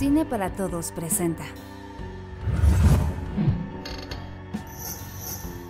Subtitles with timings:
[0.00, 1.44] Cine para Todos presenta.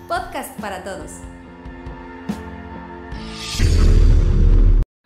[0.06, 1.10] Podcast para Todos.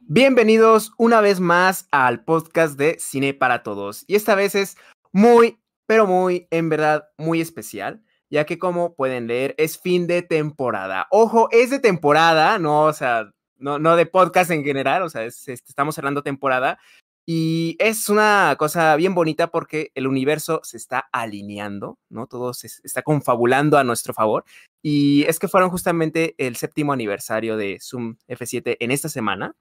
[0.01, 4.05] Bienvenidos una vez más al podcast de Cine para Todos.
[4.07, 4.77] Y esta vez es
[5.11, 10.21] muy, pero muy, en verdad, muy especial, ya que como pueden leer, es fin de
[10.21, 11.07] temporada.
[11.11, 15.23] Ojo, es de temporada, no, o sea, no, no de podcast en general, o sea,
[15.23, 16.79] estamos cerrando temporada.
[17.27, 22.27] Y es una cosa bien bonita porque el universo se está alineando, ¿no?
[22.27, 24.45] Todo se está confabulando a nuestro favor.
[24.83, 29.57] Y es que fueron justamente el séptimo aniversario de Zoom F7 en esta semana.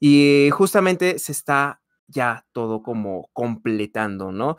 [0.00, 4.56] Y justamente se está ya todo como completando, ¿no?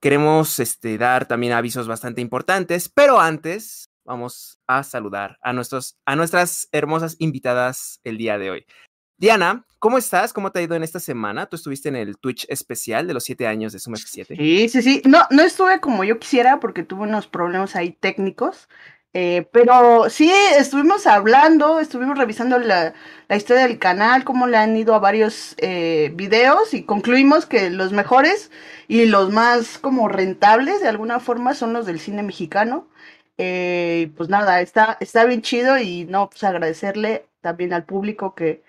[0.00, 6.16] Queremos este, dar también avisos bastante importantes, pero antes vamos a saludar a, nuestros, a
[6.16, 8.66] nuestras hermosas invitadas el día de hoy.
[9.18, 10.34] Diana, ¿cómo estás?
[10.34, 11.46] ¿Cómo te ha ido en esta semana?
[11.46, 14.36] Tú estuviste en el Twitch especial de los siete años de Zoom F7.
[14.36, 15.02] Sí, sí, sí.
[15.06, 18.68] No, no estuve como yo quisiera porque tuve unos problemas ahí técnicos.
[19.14, 22.92] Eh, pero sí, estuvimos hablando, estuvimos revisando la,
[23.34, 27.92] historia del canal, cómo le han ido a varios eh, videos y concluimos que los
[27.92, 28.50] mejores
[28.88, 32.88] y los más como rentables de alguna forma son los del cine mexicano.
[33.38, 38.62] Eh, pues nada, está, está bien chido y no, pues agradecerle también al público que,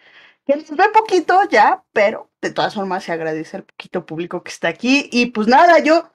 [0.48, 4.52] que nos ve poquito ya, pero de todas formas se agradece al poquito público que
[4.52, 5.10] está aquí.
[5.12, 6.12] Y pues nada, yo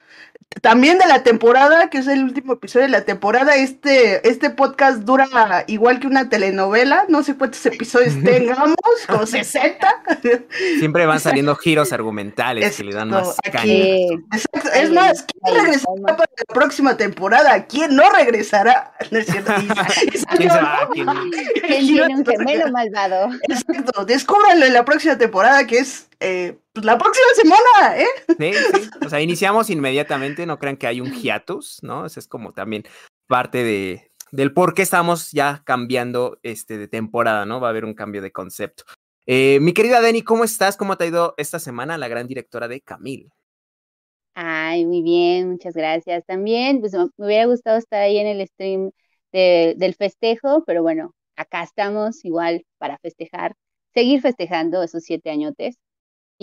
[0.61, 4.99] también de la temporada, que es el último episodio de la temporada, este, este podcast
[4.99, 5.27] dura
[5.67, 8.75] igual que una telenovela, no sé cuántos episodios tengamos,
[9.07, 10.03] como 60.
[10.79, 14.07] Siempre van saliendo giros argumentales que le dan más aquí,
[14.73, 17.65] Es más, ¿quién regresará para la próxima temporada?
[17.65, 18.93] ¿Quién no regresará?
[19.11, 19.51] No es cierto.
[20.37, 20.89] ¿Quién se va?
[20.91, 21.07] ¿Quién,
[21.67, 23.29] tiene un gemelo malvado?
[23.47, 28.07] Exacto, descúbranlo en la próxima temporada que es eh, pues la próxima semana, ¿eh?
[28.39, 28.89] Sí, sí.
[29.05, 32.05] O sea, iniciamos inmediatamente, no crean que hay un hiatus, ¿no?
[32.05, 32.83] Eso es como también
[33.27, 37.59] parte de, del por qué estamos ya cambiando este, de temporada, ¿no?
[37.59, 38.83] Va a haber un cambio de concepto.
[39.25, 40.77] Eh, mi querida Deni, ¿cómo estás?
[40.77, 43.29] ¿Cómo te ha ido esta semana la gran directora de Camil?
[44.33, 46.25] Ay, muy bien, muchas gracias.
[46.25, 48.91] También, pues me hubiera gustado estar ahí en el stream
[49.31, 53.55] del festejo, pero bueno, acá estamos igual para festejar,
[53.93, 55.77] seguir festejando esos siete añotes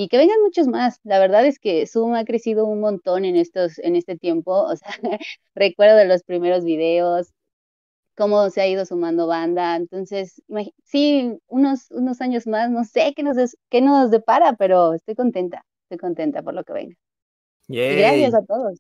[0.01, 0.99] y que vengan muchos más.
[1.05, 4.53] La verdad es que Zoom ha crecido un montón en estos, en este tiempo.
[4.53, 4.89] O sea,
[5.55, 7.35] recuerdo de los primeros videos,
[8.17, 9.77] cómo se ha ido sumando banda.
[9.77, 10.43] Entonces,
[10.85, 13.37] sí, unos, unos años más, no sé qué nos,
[13.69, 16.97] qué nos depara, pero estoy contenta, estoy contenta por lo que venga.
[17.69, 18.79] Y gracias a todos.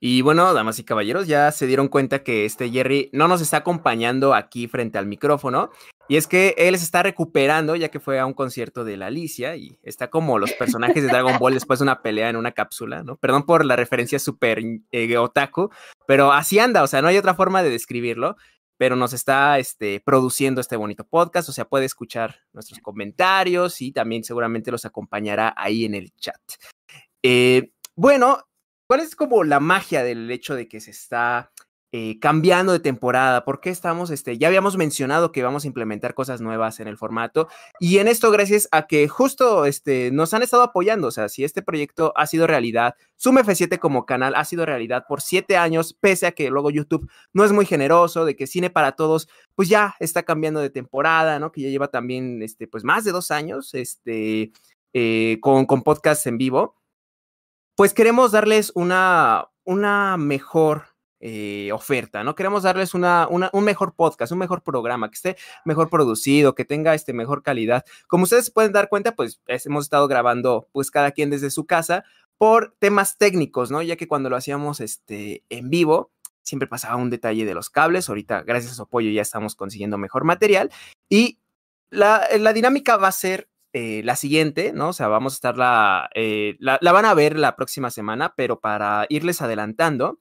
[0.00, 3.58] Y bueno, damas y caballeros, ya se dieron cuenta que este Jerry no nos está
[3.58, 5.70] acompañando aquí frente al micrófono.
[6.08, 9.06] Y es que él se está recuperando ya que fue a un concierto de la
[9.06, 12.52] Alicia y está como los personajes de Dragon Ball después de una pelea en una
[12.52, 13.16] cápsula, ¿no?
[13.16, 15.70] Perdón por la referencia súper eh, otaku,
[16.06, 18.36] pero así anda, o sea, no hay otra forma de describirlo,
[18.78, 23.92] pero nos está este, produciendo este bonito podcast, o sea, puede escuchar nuestros comentarios y
[23.92, 26.40] también seguramente los acompañará ahí en el chat.
[27.22, 28.47] Eh, bueno,
[28.88, 31.52] ¿Cuál es como la magia del hecho de que se está
[31.92, 33.44] eh, cambiando de temporada?
[33.44, 36.96] ¿Por qué estamos, este, ya habíamos mencionado que vamos a implementar cosas nuevas en el
[36.96, 41.28] formato y en esto gracias a que justo este, nos han estado apoyando, o sea,
[41.28, 45.58] si este proyecto ha sido realidad, Zoom F7 como canal ha sido realidad por siete
[45.58, 49.28] años, pese a que luego YouTube no es muy generoso, de que Cine para Todos,
[49.54, 51.52] pues ya está cambiando de temporada, ¿no?
[51.52, 54.52] Que ya lleva también, este, pues más de dos años, este,
[54.94, 56.78] eh, con, con podcasts en vivo
[57.78, 60.86] pues queremos darles una, una mejor
[61.20, 62.34] eh, oferta, ¿no?
[62.34, 66.92] Queremos darles una, un mejor podcast, un mejor programa, que esté mejor producido, que tenga
[66.94, 67.84] este, mejor calidad.
[68.08, 72.02] Como ustedes pueden dar cuenta, pues hemos estado grabando pues cada quien desde su casa
[72.36, 73.80] por temas técnicos, ¿no?
[73.80, 76.10] Ya que cuando lo hacíamos este, en vivo,
[76.42, 78.08] siempre pasaba un detalle de los cables.
[78.08, 80.72] Ahorita, gracias a su apoyo, ya estamos consiguiendo mejor material.
[81.08, 81.38] Y
[81.90, 84.88] la, la dinámica va a ser eh, la siguiente, ¿no?
[84.88, 88.60] O sea, vamos a estar eh, la, la, van a ver la próxima semana, pero
[88.60, 90.20] para irles adelantando,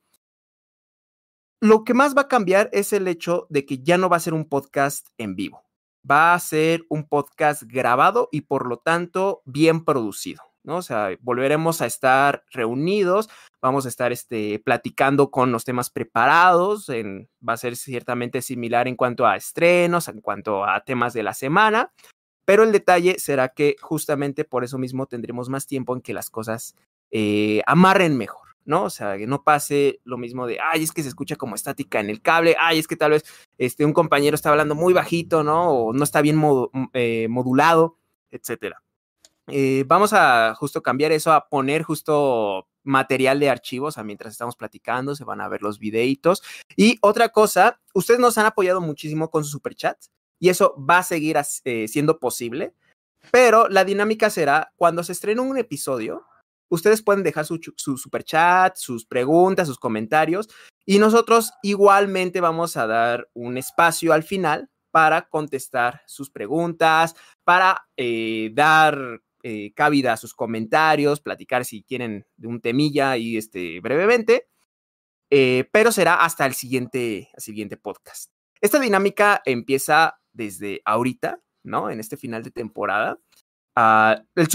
[1.61, 4.21] lo que más va a cambiar es el hecho de que ya no va a
[4.21, 5.63] ser un podcast en vivo,
[6.09, 10.77] va a ser un podcast grabado y por lo tanto bien producido, ¿no?
[10.77, 13.29] O sea, volveremos a estar reunidos,
[13.61, 18.97] vamos a estar este, platicando con los temas preparados, va a ser ciertamente similar en
[18.97, 21.94] cuanto a estrenos, en cuanto a temas de la semana,
[22.47, 26.29] pero el detalle será que justamente por eso mismo tendremos más tiempo en que las
[26.29, 26.75] cosas
[27.11, 28.85] eh, amarren mejor, ¿no?
[28.85, 31.99] O sea, que no pase lo mismo de, ay, es que se escucha como estática
[31.99, 33.25] en el cable, ay, es que tal vez
[33.57, 35.71] este, un compañero está hablando muy bajito, ¿no?
[35.71, 37.97] O no está bien mm, eh, modulado,
[38.31, 38.81] etcétera.
[39.49, 44.55] eh, vamos a justo cambiar eso a poner justo material de archivos a mientras estamos
[44.55, 46.44] platicando, se van a ver los videitos.
[46.77, 51.03] Y otra cosa, ustedes nos han apoyado muchísimo con sus superchats y eso va a
[51.03, 52.73] seguir eh, siendo posible,
[53.31, 56.25] pero la dinámica será cuando se estrene un episodio,
[56.69, 60.49] ustedes pueden dejar su, su superchat, sus preguntas, sus comentarios
[60.85, 67.87] y nosotros igualmente vamos a dar un espacio al final para contestar sus preguntas, para
[67.97, 73.79] eh, dar eh, cabida a sus comentarios, platicar si quieren de un temilla y este
[73.81, 74.47] brevemente,
[75.29, 78.31] pero será hasta el siguiente, el siguiente podcast.
[78.61, 81.89] Esta dinámica empieza desde ahorita, ¿no?
[81.89, 83.19] En este final de temporada.
[84.35, 84.47] El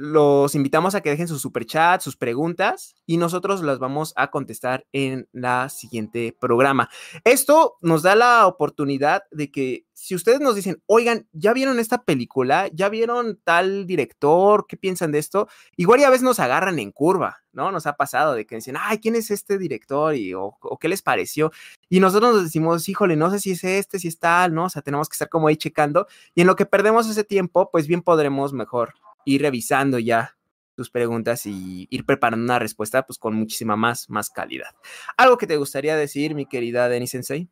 [0.00, 4.30] los invitamos a que dejen su super chat, sus preguntas y nosotros las vamos a
[4.30, 6.90] contestar en la siguiente programa.
[7.24, 12.02] Esto nos da la oportunidad de que si ustedes nos dicen, oigan, ¿ya vieron esta
[12.02, 12.68] película?
[12.72, 14.66] ¿Ya vieron tal director?
[14.66, 15.46] ¿Qué piensan de esto?
[15.76, 17.70] Igual y a veces nos agarran en curva, ¿no?
[17.70, 20.16] Nos ha pasado de que dicen, ay, ¿quién es este director?
[20.16, 21.52] Y, o, qué les pareció.
[21.88, 24.64] Y nosotros nos decimos, híjole, no sé si es este, si es tal, ¿no?
[24.64, 26.08] O sea, tenemos que estar como ahí checando.
[26.34, 28.94] Y en lo que perdemos ese tiempo, pues bien podremos mejor
[29.24, 30.36] ir revisando ya
[30.74, 34.74] tus preguntas y ir preparando una respuesta pues con muchísima más, más calidad.
[35.16, 37.48] ¿Algo que te gustaría decir, mi querida Denis Sensei?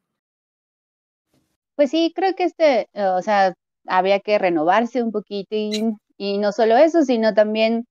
[1.81, 3.55] Pues sí, creo que este, eh, o sea,
[3.87, 7.87] había que renovarse un poquitín y no solo eso, sino también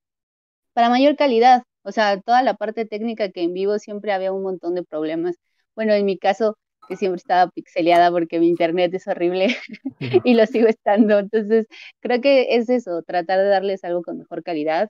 [0.74, 1.64] para mayor calidad.
[1.82, 5.38] O sea, toda la parte técnica que en vivo siempre había un montón de problemas.
[5.74, 6.56] Bueno, en mi caso,
[6.88, 9.56] que siempre estaba pixeleada porque mi internet es horrible
[10.24, 11.18] y lo sigo estando.
[11.18, 11.66] Entonces,
[11.98, 14.88] creo que es eso, tratar de darles algo con mejor calidad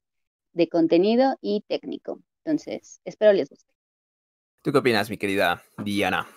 [0.53, 2.21] de contenido y técnico.
[2.45, 3.73] Entonces, espero les guste.
[4.61, 6.29] ¿Tú qué opinas, mi querida Diana?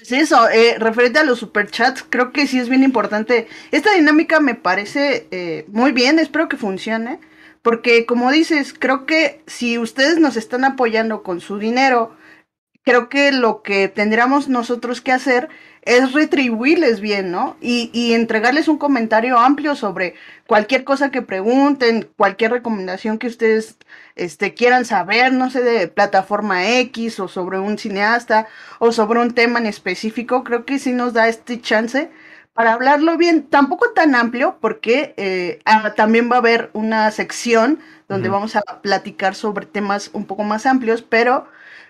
[0.00, 3.48] Pues eso, eh, referente a los superchats, creo que sí es bien importante.
[3.70, 7.20] Esta dinámica me parece eh, muy bien, espero que funcione,
[7.60, 12.16] porque como dices, creo que si ustedes nos están apoyando con su dinero,
[12.82, 15.50] creo que lo que tendríamos nosotros que hacer
[15.82, 17.56] es retribuirles bien, ¿no?
[17.60, 20.14] Y, y, entregarles un comentario amplio sobre
[20.46, 23.76] cualquier cosa que pregunten, cualquier recomendación que ustedes
[24.16, 28.46] este, quieran saber, no sé, de plataforma X o sobre un cineasta
[28.78, 30.44] o sobre un tema en específico.
[30.44, 32.10] Creo que sí nos da este chance
[32.60, 37.78] para hablarlo bien, tampoco tan amplio, porque eh, ah, también va a haber una sección
[38.06, 41.46] donde vamos a platicar sobre temas un poco más amplios, pero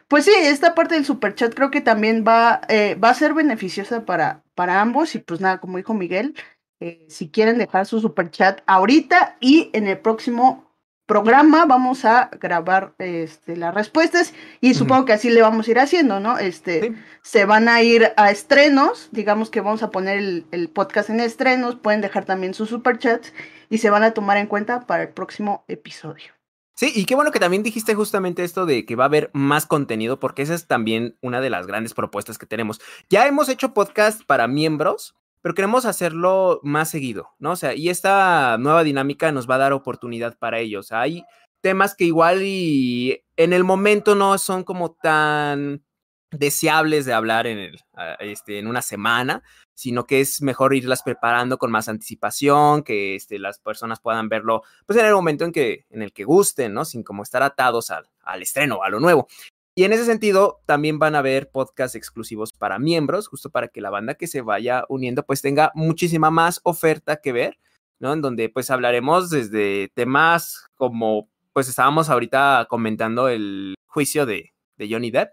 [0.06, 3.34] pues sí, esta parte del super chat creo que también va, eh, va a ser
[3.34, 5.16] beneficiosa para, para ambos.
[5.16, 6.36] Y pues nada, como dijo Miguel,
[6.78, 10.69] eh, si quieren dejar su super chat ahorita y en el próximo
[11.10, 15.80] programa vamos a grabar este, las respuestas y supongo que así le vamos a ir
[15.80, 16.38] haciendo, ¿no?
[16.38, 21.10] Este, se van a ir a estrenos, digamos que vamos a poner el, el podcast
[21.10, 23.32] en estrenos, pueden dejar también sus superchats
[23.68, 26.32] y se van a tomar en cuenta para el próximo episodio.
[26.76, 29.66] Sí, y qué bueno que también dijiste justamente esto de que va a haber más
[29.66, 32.80] contenido, porque esa es también una de las grandes propuestas que tenemos.
[33.08, 37.52] Ya hemos hecho podcast para miembros, pero queremos hacerlo más seguido, ¿no?
[37.52, 40.92] O sea, y esta nueva dinámica nos va a dar oportunidad para ellos.
[40.92, 41.24] hay
[41.60, 45.84] temas que igual en el momento no son como tan
[46.30, 47.78] deseables de hablar en, el,
[48.20, 49.42] este, en una semana,
[49.74, 54.62] sino que es mejor irlas preparando con más anticipación, que este, las personas puedan verlo
[54.86, 56.84] pues en el momento en, que, en el que gusten, ¿no?
[56.84, 59.26] Sin como estar atados al, al estreno, a lo nuevo.
[59.74, 63.80] Y en ese sentido, también van a haber podcasts exclusivos para miembros, justo para que
[63.80, 67.58] la banda que se vaya uniendo pues tenga muchísima más oferta que ver,
[68.00, 68.12] ¿no?
[68.12, 74.88] En donde pues hablaremos desde temas como pues estábamos ahorita comentando el juicio de, de
[74.90, 75.30] Johnny Depp,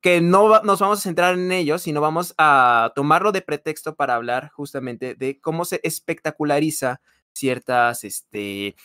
[0.00, 4.14] que no nos vamos a centrar en ello, sino vamos a tomarlo de pretexto para
[4.14, 7.00] hablar justamente de cómo se espectaculariza
[7.32, 8.76] ciertas este,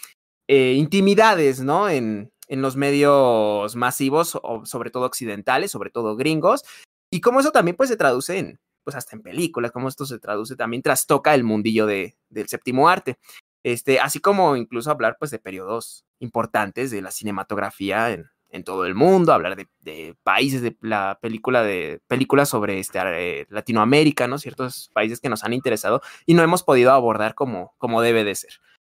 [0.48, 1.90] eh, intimidades, ¿no?
[1.90, 6.64] En, en los medios masivos, o sobre todo occidentales, sobre todo gringos,
[7.12, 10.20] y cómo eso también pues se traduce en, pues hasta en películas, cómo esto se
[10.20, 13.18] traduce también, trastoca el mundillo de, del séptimo arte.
[13.64, 18.86] Este, así como incluso hablar pues de periodos importantes de la cinematografía en, en todo
[18.86, 24.38] el mundo, hablar de, países de la película de películas sobre este, eh, Latinoamérica, ¿no?
[24.38, 28.36] Ciertos países que nos han interesado y no hemos podido abordar como, como debe de
[28.36, 28.52] ser.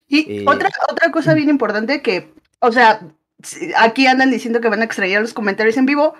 [0.06, 3.00] Y eh, otra, otra cosa bien importante que, o sea,
[3.76, 6.14] aquí andan diciendo que van a extraer los comentarios en vivo.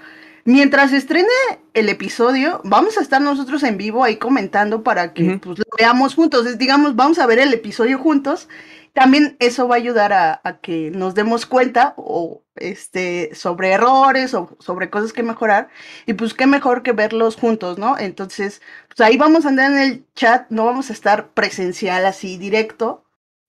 [0.45, 1.29] Mientras estrene
[1.75, 6.15] el episodio, vamos a estar nosotros en vivo ahí comentando para que pues, lo veamos
[6.15, 6.57] juntos.
[6.57, 8.49] digamos, vamos a ver el episodio juntos
[8.97, 14.57] también eso va a ayudar a, que nos demos cuenta o este sobre errores o
[14.59, 15.69] sobre cosas que mejorar
[16.07, 17.99] y pues qué mejor que verlos juntos, ¿no?
[17.99, 22.39] Entonces, pues ahí vamos a andar en el chat, no vamos a estar presencial así
[22.39, 23.05] directo,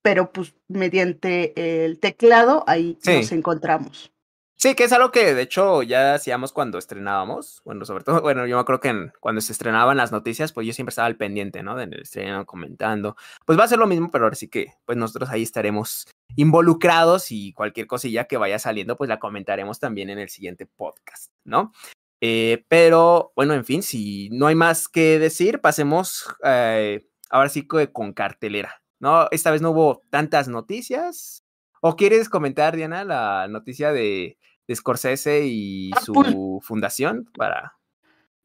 [0.08, 4.10] pero pues mediante el teclado ahí nos encontramos.
[4.56, 7.62] Sí, que es algo que de hecho ya hacíamos cuando estrenábamos.
[7.66, 10.72] Bueno, sobre todo, bueno, yo me acuerdo que cuando se estrenaban las noticias, pues yo
[10.72, 11.76] siempre estaba al pendiente, ¿no?
[11.76, 13.18] De estreno, comentando.
[13.46, 17.30] Pues va a ser lo mismo, pero ahora sí que, pues nosotros ahí estaremos involucrados
[17.34, 21.74] y cualquier cosilla que vaya saliendo, pues la comentaremos también en el siguiente podcast, ¿no?
[22.22, 27.68] Eh, pero bueno, en fin, si no hay más que decir, pasemos eh, ahora sí
[27.68, 29.28] que con cartelera, ¿no?
[29.32, 31.44] Esta vez no hubo tantas noticias.
[31.82, 34.38] ¿O quieres comentar, Diana, la noticia de
[34.68, 37.74] de Scorsese y ah, su pues fundación para...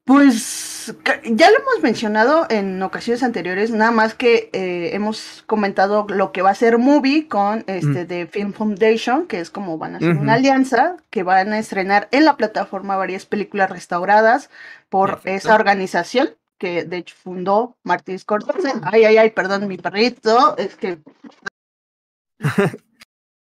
[0.04, 0.92] Pues
[1.22, 6.42] ya lo hemos mencionado en ocasiones anteriores, nada más que eh, hemos comentado lo que
[6.42, 10.16] va a ser Movie con este de Film Foundation, que es como van a hacer
[10.16, 14.50] una alianza, que van a estrenar en la plataforma varias películas restauradas
[14.88, 16.30] por esa organización
[16.62, 18.74] que de hecho fundó Martin Scorsese.
[18.84, 21.00] Ay, ay, ay, perdón, mi perrito, es que...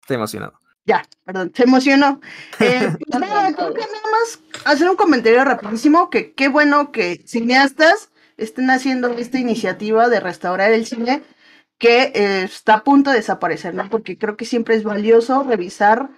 [0.03, 0.61] Estoy emocionado.
[0.85, 2.21] Ya, perdón, se emocionó.
[2.61, 7.21] Eh, pues nada, creo que nada más hacer un comentario rapidísimo, que qué bueno que
[7.27, 11.25] cineastas estén haciendo esta iniciativa de restaurar el cine
[11.77, 13.91] que eh, está a punto de desaparecer, ¿no?
[13.91, 16.11] Porque creo que siempre es valioso revisar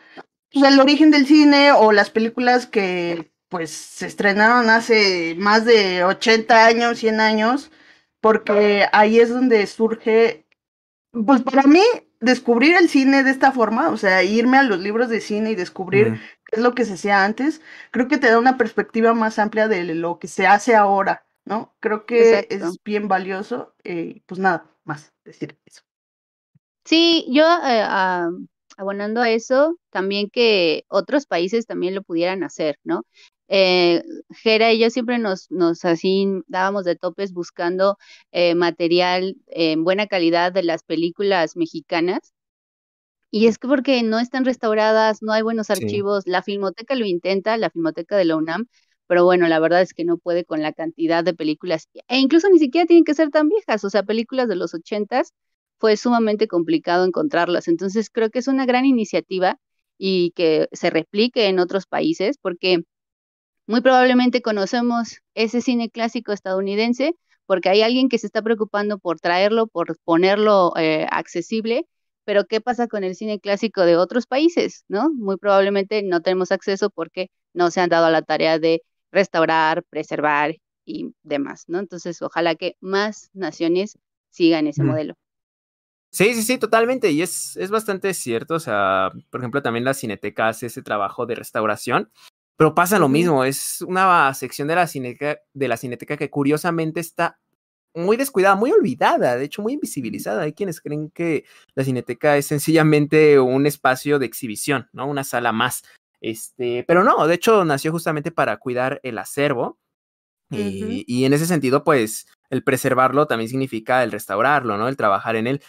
[0.53, 6.05] pues, el origen del cine o las películas que pues se estrenaron hace más de
[6.05, 7.71] 80 años, 100 años,
[8.21, 10.47] porque ahí es donde surge,
[11.13, 11.83] pues para mí
[12.21, 15.57] descubrir el cine de esta forma, o sea, irme a los libros de cine y
[15.57, 19.39] descubrir qué es lo que se hacía antes, creo que te da una perspectiva más
[19.41, 21.75] amplia de lo que se hace ahora, ¿no?
[21.81, 23.75] Creo que es bien valioso.
[23.83, 25.83] Eh, pues nada, más decir eso.
[26.85, 27.85] Sí, yo eh,
[28.77, 33.03] abonando a eso, también que otros países también lo pudieran hacer, ¿no?
[33.53, 37.99] Eh, Jera y yo siempre nos, nos así dábamos de topes buscando
[38.31, 42.33] eh, material en buena calidad de las películas mexicanas.
[43.33, 47.57] Y es que porque no están restauradas, no hay buenos archivos, la Filmoteca lo intenta,
[47.57, 48.67] la Filmoteca de la UNAM,
[49.07, 52.49] pero bueno, la verdad es que no puede con la cantidad de películas, e incluso
[52.51, 55.33] ni siquiera tienen que ser tan viejas, o sea, películas de los ochentas,
[55.79, 57.69] fue sumamente complicado encontrarlas.
[57.69, 59.59] Entonces creo que es una gran iniciativa
[59.99, 62.85] y que se replique en otros países, porque
[63.71, 67.15] muy probablemente conocemos ese cine clásico estadounidense
[67.47, 71.87] porque hay alguien que se está preocupando por traerlo, por ponerlo eh, accesible,
[72.25, 74.85] pero ¿qué pasa con el cine clásico de otros países?
[74.89, 75.11] ¿no?
[75.11, 79.85] Muy probablemente no tenemos acceso porque no se han dado a la tarea de restaurar,
[79.85, 81.79] preservar y demás, ¿no?
[81.79, 83.99] Entonces, ojalá que más naciones
[84.31, 85.15] sigan ese modelo.
[86.11, 87.13] Sí, sí, sí, totalmente.
[87.13, 88.55] Y es, es bastante cierto.
[88.55, 92.11] O sea, por ejemplo, también la Cineteca hace ese trabajo de restauración.
[92.61, 97.01] Pero pasa lo mismo, es una sección de la, cineteca, de la cineteca que curiosamente
[97.01, 97.39] está
[97.95, 100.43] muy descuidada, muy olvidada, de hecho muy invisibilizada.
[100.43, 105.07] Hay quienes creen que la cineteca es sencillamente un espacio de exhibición, ¿no?
[105.07, 105.85] Una sala más.
[106.21, 109.79] Este, pero no, de hecho nació justamente para cuidar el acervo.
[110.51, 114.87] y, y, en ese sentido, pues, el preservarlo también significa el restaurarlo, ¿no?
[114.87, 115.63] El trabajar en él.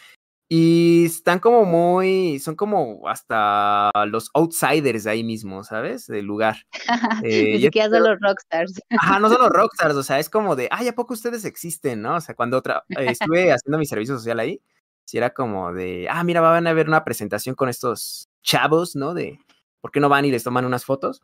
[0.54, 6.08] Y están como muy, son como hasta los outsiders de ahí mismo, ¿sabes?
[6.08, 6.58] Del lugar.
[7.24, 8.82] Eh, Ni siquiera son los rockstars.
[8.90, 12.02] Ajá, no son los rockstars, o sea, es como de, ay, ¿a poco ustedes existen,
[12.02, 12.16] no?
[12.16, 14.62] O sea, cuando otra, eh, estuve haciendo mi servicio social ahí,
[15.06, 19.14] si era como de, ah, mira, van a ver una presentación con estos chavos, ¿no?
[19.14, 19.40] De,
[19.80, 21.22] ¿por qué no van y les toman unas fotos?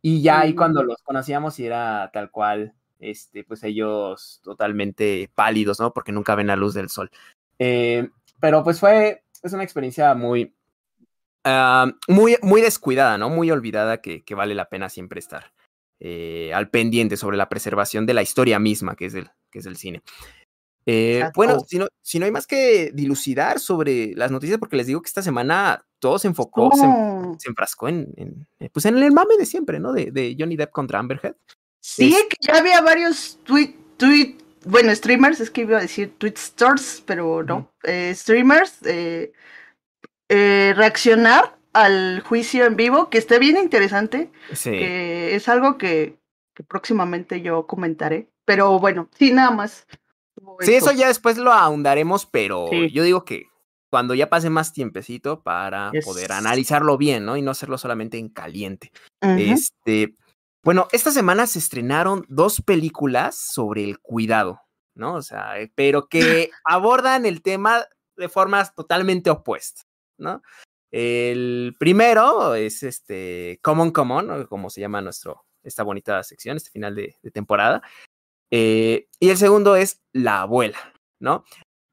[0.00, 5.80] Y ya ahí cuando los conocíamos y era tal cual, este, pues ellos totalmente pálidos,
[5.80, 5.92] ¿no?
[5.92, 7.10] Porque nunca ven la luz del sol.
[7.58, 8.08] Eh,
[8.44, 10.54] pero pues fue, es una experiencia muy,
[11.44, 13.30] ah, muy, muy descuidada, ¿no?
[13.30, 15.54] Muy olvidada que, que vale la pena siempre estar
[15.98, 19.64] eh, al pendiente sobre la preservación de la historia misma que es el, que es
[19.64, 20.02] el cine.
[20.84, 24.88] Eh, bueno, si no, si no hay más que dilucidar sobre las noticias, porque les
[24.88, 26.70] digo que esta semana todo se enfocó,
[27.38, 29.94] se, enfrascó en, en, eh, pues en el mame de siempre, ¿no?
[29.94, 31.36] De, de Johnny Depp contra Amber Heard.
[31.80, 37.02] Sí, que ya había varios tweets tweet, bueno, streamers, es que iba a decir stars,
[37.06, 39.32] pero no, eh, streamers, eh,
[40.28, 44.30] eh, reaccionar al juicio en vivo, que esté bien interesante,
[44.62, 46.18] que es algo que,
[46.68, 49.86] próximamente yo comentaré, pero bueno, sí, nada más.
[50.60, 53.46] Sí, eso ya después lo ahondaremos, pero yo digo que
[53.90, 57.36] cuando ya pase más tiempecito para poder analizarlo bien, ¿no?
[57.36, 58.90] Y no hacerlo solamente en caliente.
[59.20, 60.14] Este,
[60.64, 64.62] bueno, esta semana se estrenaron dos películas sobre el cuidado,
[64.94, 65.14] ¿no?
[65.14, 67.84] O sea, eh, pero que abordan el tema
[68.16, 69.86] de formas totalmente opuestas,
[70.18, 70.42] ¿no?
[70.90, 76.94] El primero es este Common Common, como se llama nuestro, esta bonita sección, este final
[76.94, 77.82] de, temporada.
[78.50, 80.78] Eh, y el segundo es La abuela,
[81.20, 81.44] ¿no?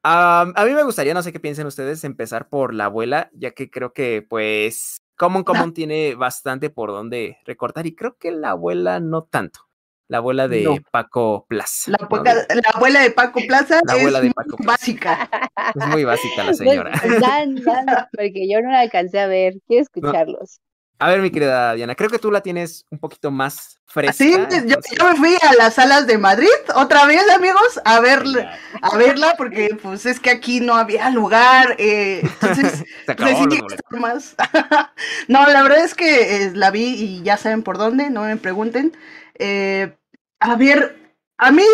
[0.04, 3.70] A mí me gustaría, no sé qué piensen ustedes, empezar por la abuela, ya que
[3.70, 8.98] creo que, pues, Common Common tiene bastante por donde recortar y creo que la abuela
[9.00, 9.60] no tanto.
[10.08, 10.74] La abuela de No.
[10.90, 11.90] Paco Plaza.
[11.92, 12.06] La, ¿no?
[12.06, 14.72] abuela- la abuela de Paco Plaza La abuela es de muy Paco Plaza.
[14.72, 15.30] básica.
[15.74, 16.90] Es muy básica la señora.
[17.20, 19.54] Dan, dan, porque yo no la alcancé a ver.
[19.66, 20.60] Quiero escucharlos.
[21.02, 24.12] A ver, mi querida Diana, creo que tú la tienes un poquito más fresca.
[24.12, 27.98] Sí, yo, entonces- yo me fui a las salas de Madrid otra vez, amigos, a
[27.98, 31.74] verla, a verla, porque pues es que aquí no había lugar.
[31.78, 34.36] eh, entonces, Se pues, acabó gastar más.
[35.28, 38.36] no, la verdad es que eh, la vi y ya saben por dónde, no me
[38.36, 38.96] pregunten.
[39.40, 39.96] Eh,
[40.38, 41.64] a ver, a mí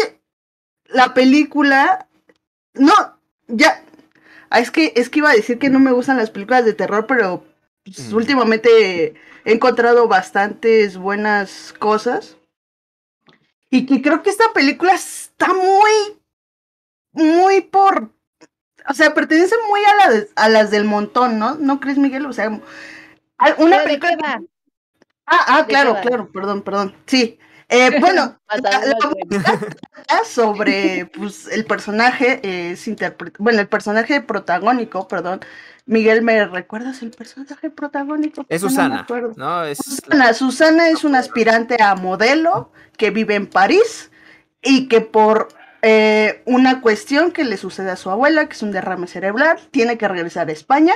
[0.87, 2.09] la película,
[2.73, 2.95] no,
[3.47, 3.83] ya,
[4.49, 6.73] ah, es que es que iba a decir que no me gustan las películas de
[6.73, 7.45] terror, pero
[7.95, 8.17] pues, Mm.
[8.17, 9.15] últimamente
[9.45, 12.37] he encontrado bastantes buenas cosas.
[13.71, 16.19] Y que creo que esta película está muy,
[17.13, 18.11] muy por,
[18.89, 21.55] o sea, pertenece muy a, la de- a las del montón, ¿no?
[21.57, 22.25] ¿No crees, Miguel?
[22.27, 22.63] O sea, una
[23.39, 24.43] ¿Pero ¿De película...
[25.27, 26.95] Ah, ah, ¿De qué claro, claro, perdón, perdón.
[27.07, 27.39] Sí.
[27.69, 28.81] Eh, bueno, la-
[30.09, 35.41] la sobre pues el personaje eh, es interpre- bueno el personaje protagónico perdón
[35.89, 39.07] Miguel me recuerdas el personaje protagónico Es no Susana.
[39.37, 39.65] ¿no?
[39.65, 44.11] Es Susana Susana es una aspirante a modelo que vive en París
[44.61, 45.49] y que por
[45.81, 49.97] eh, una cuestión que le sucede a su abuela que es un derrame cerebral tiene
[49.97, 50.93] que regresar a España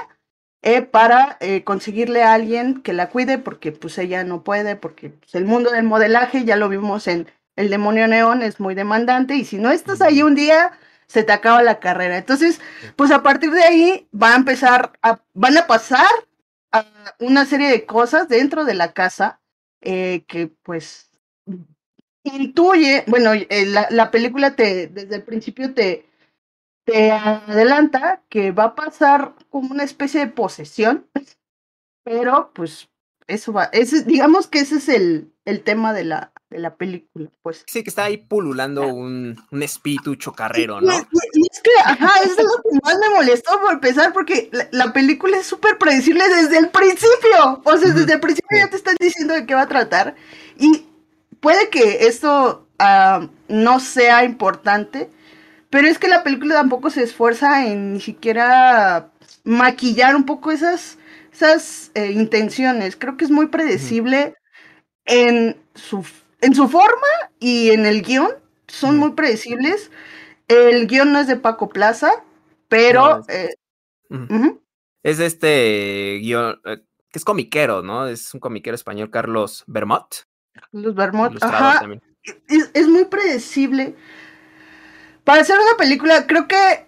[0.60, 5.08] eh, para eh, conseguirle a alguien que la cuide porque pues ella no puede porque
[5.08, 9.36] pues, el mundo del modelaje ya lo vimos en el demonio neón es muy demandante
[9.36, 10.72] y si no estás ahí un día
[11.12, 12.18] se te acaba la carrera.
[12.18, 12.60] Entonces
[12.96, 16.10] pues a partir de ahí va a empezar a, van a pasar
[16.72, 16.86] a
[17.20, 19.40] una serie de cosas dentro de la casa
[19.82, 21.10] eh, que pues
[22.24, 26.06] intuye bueno eh, la, la película te desde el principio te
[26.84, 31.06] te adelanta que va a pasar como una especie de posesión,
[32.04, 32.90] pero pues
[33.26, 37.30] eso va, ese, digamos que ese es el, el tema de la, de la película,
[37.42, 37.64] pues.
[37.66, 40.92] Sí, que está ahí pululando un, un espíritu chocarrero, ¿no?
[41.32, 44.68] Y es que, ajá, eso es lo que más me molestó por empezar, porque la,
[44.70, 47.62] la película es súper predecible desde el principio.
[47.64, 50.14] O sea, desde el principio ya te están diciendo de qué va a tratar.
[50.58, 50.86] Y
[51.40, 55.10] puede que esto ah, no sea importante,
[55.70, 59.10] pero es que la película tampoco se esfuerza en ni siquiera
[59.44, 60.98] maquillar un poco esas,
[61.32, 62.96] esas eh, intenciones.
[62.96, 64.36] Creo que es muy predecible
[65.04, 66.04] en su,
[66.42, 67.06] en su forma
[67.40, 68.30] y en el guion.
[68.68, 68.98] Son Ujú.
[69.06, 69.90] muy predecibles.
[70.48, 72.12] El guion no es de Paco Plaza,
[72.68, 73.16] pero...
[73.16, 74.58] No, es- eh,
[75.02, 78.06] Es de este guion, eh, que es comiquero, ¿no?
[78.06, 80.26] Es un comiquero español, Carlos Bermot.
[80.72, 82.02] los Bermot, ajá, también.
[82.48, 83.94] es, es muy predecible.
[85.24, 86.86] Para hacer una película, creo que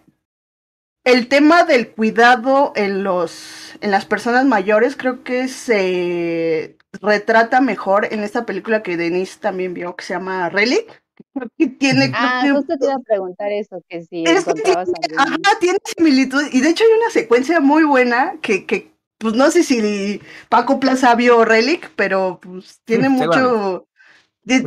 [1.04, 8.06] el tema del cuidado en los en las personas mayores creo que se retrata mejor
[8.12, 11.02] en esta película que Denise también vio que se llama Relic.
[11.34, 14.54] Creo que tiene Ah, que- justo te iba a preguntar eso, que si es que
[14.54, 14.76] tiene,
[15.16, 16.42] ajá, tiene similitud.
[16.52, 20.80] Y de hecho hay una secuencia muy buena que, que pues no sé si Paco
[20.80, 23.86] Plaza vio Relic, pero pues tiene Mm, mucho,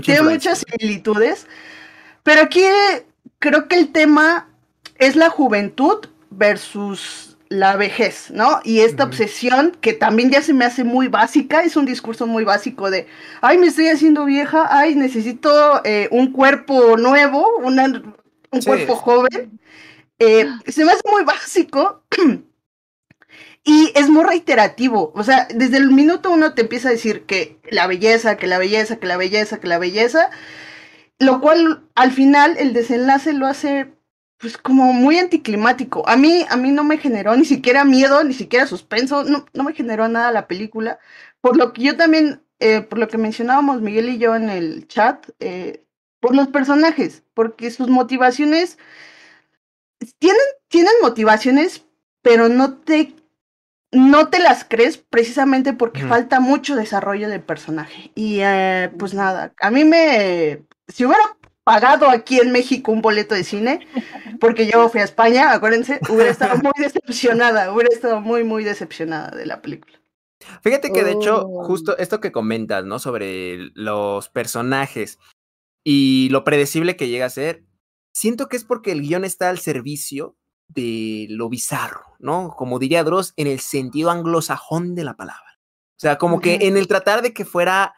[0.04, 1.48] tiene muchas similitudes.
[2.24, 3.06] Pero aquí eh,
[3.40, 4.50] creo que el tema
[4.98, 8.60] es la juventud versus la vejez, ¿no?
[8.64, 12.44] Y esta obsesión que también ya se me hace muy básica, es un discurso muy
[12.44, 13.08] básico de,
[13.42, 18.66] ay, me estoy haciendo vieja, ay, necesito eh, un cuerpo nuevo, una, un Sí.
[18.68, 19.60] cuerpo joven.
[20.20, 22.04] Eh, se me hace muy básico
[23.64, 25.12] y es muy reiterativo.
[25.16, 28.58] O sea, desde el minuto uno te empieza a decir que la belleza, que la
[28.58, 30.30] belleza, que la belleza, que la belleza,
[31.20, 33.94] lo cual al final el desenlace lo hace
[34.38, 36.08] pues como muy anticlimático.
[36.08, 39.64] A mí, a mí no me generó ni siquiera miedo, ni siquiera suspenso, no, no
[39.64, 41.00] me generó nada la película.
[41.42, 44.88] Por lo que yo también, eh, por lo que mencionábamos Miguel y yo en el
[44.88, 45.84] chat, eh,
[46.20, 48.78] por los personajes, porque sus motivaciones
[50.20, 51.86] tienen, tienen motivaciones,
[52.22, 53.14] pero no te,
[53.92, 58.12] no te las crees precisamente porque falta mucho desarrollo de personaje.
[58.14, 61.37] Y eh, pues nada, a mí me, si hubiera
[61.68, 63.86] pagado aquí en México un boleto de cine,
[64.40, 69.36] porque yo fui a España, acuérdense, hubiera estado muy decepcionada, hubiera estado muy, muy decepcionada
[69.36, 70.00] de la película.
[70.62, 71.66] Fíjate que de hecho, Oh.
[71.66, 73.00] justo esto que comentas, ¿no?
[73.00, 75.20] Sobre los personajes
[75.84, 77.66] y lo predecible que llega a ser,
[78.14, 80.38] siento que es porque el guion está al servicio
[80.70, 82.56] de lo bizarro, ¿no?
[82.56, 85.60] Como diría Dross, en el sentido anglosajón de la palabra.
[85.98, 87.94] O sea, como que en el tratar de que fuera,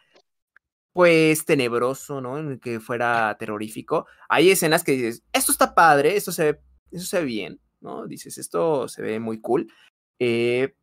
[0.99, 2.38] pues, tenebroso, ¿no?
[2.38, 6.59] En el que fuera terrorífico, hay escenas que dices, esto está padre, esto se ve,
[6.91, 8.05] eso se ve bien, ¿no?
[8.05, 9.71] Dices, esto se ve muy cool.
[10.19, 10.75] Eh,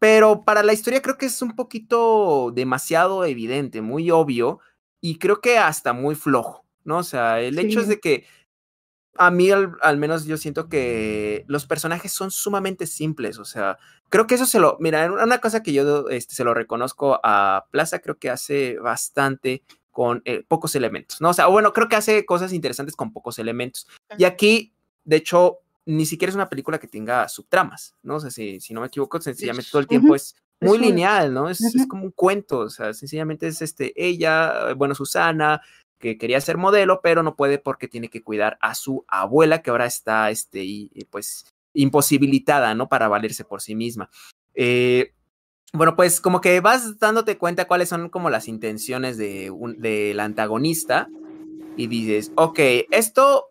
[0.00, 4.58] pero para la historia creo que es un poquito demasiado evidente, muy obvio,
[5.00, 6.98] y creo que hasta muy flojo, ¿no?
[6.98, 8.24] O sea, el hecho es de que
[9.16, 14.26] a mí al, menos yo siento que los personajes son sumamente simples, o sea, creo
[14.26, 17.98] que eso se lo, mira, una cosa que yo este, se lo reconozco a Plaza,
[17.98, 21.30] creo que hace bastante con eh, pocos elementos, ¿no?
[21.30, 23.88] O sea, bueno, creo que hace cosas interesantes con pocos elementos.
[24.16, 24.72] Y aquí,
[25.04, 28.16] de hecho, ni siquiera es una película que tenga subtramas, ¿no?
[28.16, 31.48] O sea, si, si no me equivoco, sencillamente todo el tiempo es muy lineal, ¿no?
[31.48, 35.60] Es, es, como un cuento, o sea, sencillamente es este, ella, bueno, Susana,
[36.00, 39.70] que quería ser modelo, pero no puede porque tiene que cuidar a su abuela, que
[39.70, 42.88] ahora está, este, y, pues, imposibilitada, ¿no?
[42.88, 44.10] Para valerse por sí misma.
[44.54, 45.12] Eh,
[45.72, 51.08] bueno, pues como que vas dándote cuenta cuáles son como las intenciones de del antagonista
[51.76, 52.58] y dices, ok,
[52.90, 53.46] esto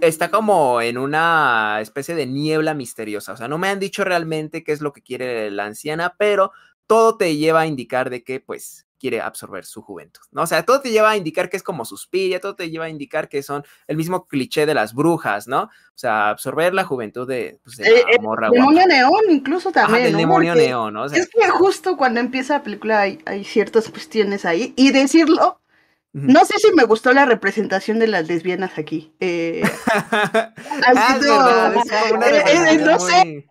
[0.00, 4.64] está como en una especie de niebla misteriosa, o sea, no me han dicho realmente
[4.64, 6.50] qué es lo que quiere la anciana, pero
[6.88, 10.42] todo te lleva a indicar de que pues quiere absorber su juventud, ¿no?
[10.42, 12.88] O sea, todo te lleva a indicar que es como suspiria, todo te lleva a
[12.88, 15.62] indicar que son el mismo cliché de las brujas, ¿no?
[15.62, 20.06] O sea, absorber la juventud de, pues, de eh, la morra Demonio neón incluso también,
[20.06, 21.06] El demonio neón, ¿no?
[21.06, 25.58] es que justo cuando empieza la película hay, hay ciertas cuestiones ahí, y decirlo,
[26.12, 29.14] no sé si me gustó la representación de las lesbianas aquí.
[29.18, 29.62] Eh,
[29.92, 31.18] ah,
[32.84, 33.46] no sé,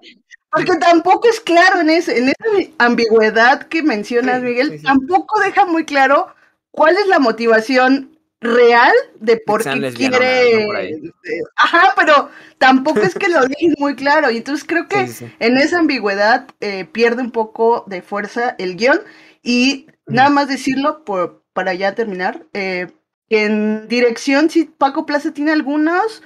[0.52, 5.86] porque tampoco es claro en, ese, en esa ambigüedad que mencionas, Miguel, tampoco deja muy
[5.86, 6.34] claro
[6.72, 10.64] cuál es la motivación real de por qué quiere.
[10.64, 11.12] Eh,
[11.56, 14.32] ajá, pero tampoco es que lo dejen muy claro.
[14.32, 15.10] Y entonces creo que
[15.40, 19.00] en esa ambigüedad eh, pierde un poco de fuerza el guion.
[19.44, 22.88] Y nada más decirlo por, para ya terminar, eh,
[23.30, 26.22] que en dirección, si Paco Plaza tiene algunos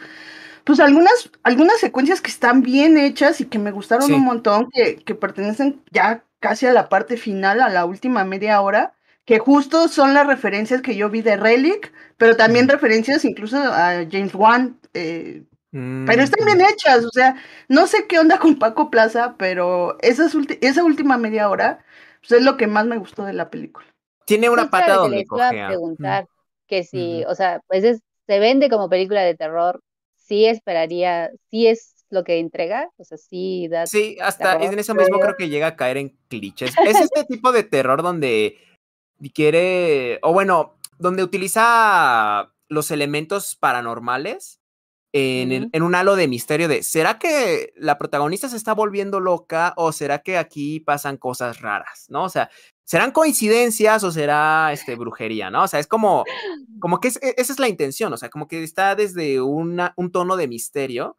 [0.65, 4.97] pues algunas, algunas secuencias que están bien hechas y que me gustaron un montón, que,
[4.97, 8.93] que pertenecen ya casi a la parte final, a la última media hora,
[9.25, 14.06] que justo son las referencias que yo vi de Relic, pero también referencias incluso a
[14.12, 14.78] James Wan.
[14.93, 16.71] Eh, pero están bien mm.
[16.71, 17.36] hechas, o sea,
[17.67, 21.84] no sé qué onda con Paco Plaza, pero esa última media hora
[22.21, 23.86] pues es lo que más me gustó de la película.
[24.25, 26.28] Tiene una pata donde les iba a preguntar
[26.67, 29.82] que si, o sea, pues se vende como película de terror,
[30.28, 33.86] sí esperaría, sí es lo que entrega, o sea, sí da.
[33.86, 36.74] Sí, hasta en eso mismo creo que llega a caer en clichés.
[36.86, 38.58] Es este tipo de terror donde
[39.34, 44.60] quiere, o bueno, donde utiliza los elementos paranormales
[45.17, 49.73] en, en, un halo de misterio de, ¿será que la protagonista se está volviendo loca
[49.78, 52.08] o será que aquí pasan cosas raras?
[52.10, 52.25] ¿No?
[52.25, 52.49] O sea,
[52.84, 55.49] ¿serán coincidencias o será este, brujería?
[55.49, 55.63] ¿No?
[55.63, 56.25] O sea, es como,
[56.82, 60.12] como que e, esa es la intención, o sea, como que está desde una, un
[60.12, 61.15] tono de misterio,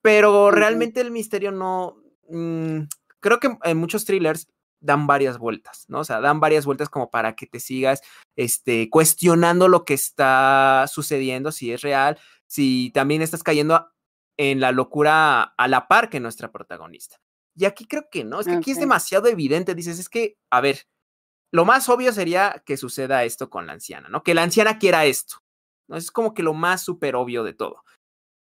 [0.00, 1.96] pero realmente el misterio no,
[2.28, 2.82] mm,
[3.18, 4.46] creo que en muchos thrillers
[4.78, 6.00] dan varias vueltas, ¿no?
[6.00, 8.00] O sea, dan varias vueltas como para que te sigas
[8.36, 12.18] este, cuestionando lo que está sucediendo, si es real,
[12.54, 13.90] si también estás cayendo
[14.36, 17.16] en la locura a la par que nuestra protagonista.
[17.56, 20.60] Y aquí creo que no, es que aquí es demasiado evidente, dices, es que, a
[20.60, 20.86] ver,
[21.52, 24.22] lo más obvio sería que suceda esto con la anciana, ¿no?
[24.22, 25.38] Que la anciana quiera esto,
[25.88, 25.96] ¿no?
[25.96, 27.82] Es como que lo más súper obvio de todo.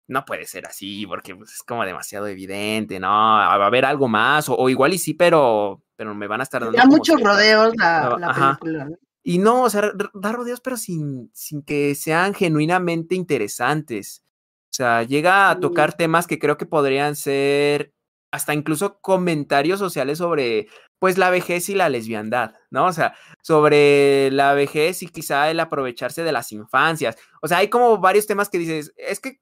[0.10, 3.08] No puede ser así, porque pues, es como demasiado evidente, ¿no?
[3.08, 6.62] Va a haber algo más, o, igual y sí, pero, pero me van a estar
[6.62, 6.78] dando...
[6.78, 8.90] Da muchos rodeos la, película.
[9.28, 14.24] Y no, o sea, da rodeos, pero sin, sin que sean genuinamente interesantes.
[14.72, 17.92] O sea, llega a tocar temas que creo que podrían ser
[18.32, 20.68] hasta incluso comentarios sociales sobre,
[21.00, 22.86] pues, la vejez y la lesbiandad, ¿no?
[22.86, 27.16] O sea, sobre la vejez y quizá el aprovecharse de las infancias.
[27.42, 29.40] O sea, hay como varios temas que dices, es que,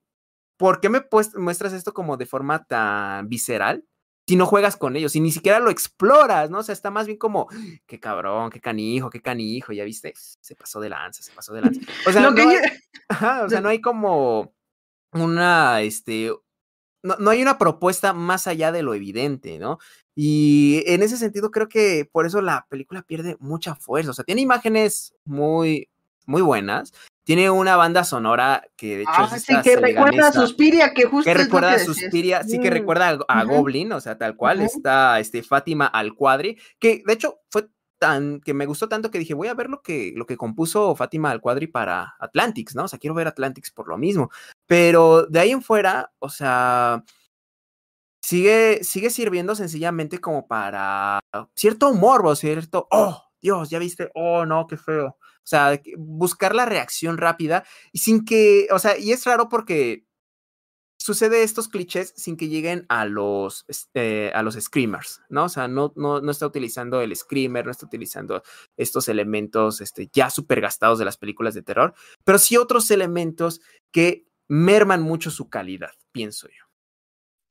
[0.58, 1.04] ¿por qué me
[1.36, 3.86] muestras esto como de forma tan visceral?
[4.28, 6.60] Si no juegas con ellos, si ni siquiera lo exploras, ¿no?
[6.60, 7.48] O sea, está más bien como,
[7.86, 11.62] qué cabrón, qué canijo, qué canijo, ya viste, se pasó de lanza, se pasó de
[11.62, 11.82] lanza.
[12.08, 12.58] O sea, no, hay,
[13.44, 14.54] o sea, no hay como
[15.12, 16.32] una, este,
[17.04, 19.80] no, no, hay una propuesta más allá de lo evidente, ¿no?
[20.16, 24.24] Y en ese sentido creo que por eso la película pierde mucha fuerza, o sea,
[24.24, 25.90] tiene imágenes muy,
[26.26, 30.94] muy buenas, tiene una banda sonora que de hecho ah, sí, que recuerda a Suspiria,
[30.94, 34.36] que justo que recuerda a Suspiria, sí que mm, recuerda a, Goblin, o sea, tal
[34.36, 39.10] cual, está este Fátima al cuadri, que de hecho fue tan que me gustó tanto
[39.10, 42.76] que dije, voy a ver lo que lo que compuso Fátima al cuadri para Atlantics,
[42.76, 42.84] ¿no?
[42.84, 44.30] O sea, quiero ver Atlantics por lo mismo.
[44.68, 47.04] Pero de ahí en fuera, o sea,
[48.22, 51.20] sigue sigue sirviendo sencillamente como para
[51.56, 55.18] cierto humor, o cierto, oh, Dios, ya viste, oh, no, qué feo.
[55.44, 60.06] O sea, buscar la reacción rápida y sin que, o sea, y es raro porque
[61.04, 65.44] sucede estos clichés sin que lleguen a los, este, a los screamers, ¿no?
[65.46, 68.42] O sea, no, no, no está utilizando el screamer, no está utilizando
[68.78, 73.60] estos elementos este, ya súper gastados de las películas de terror, pero sí otros elementos
[73.92, 76.64] que merman mucho su calidad, pienso yo.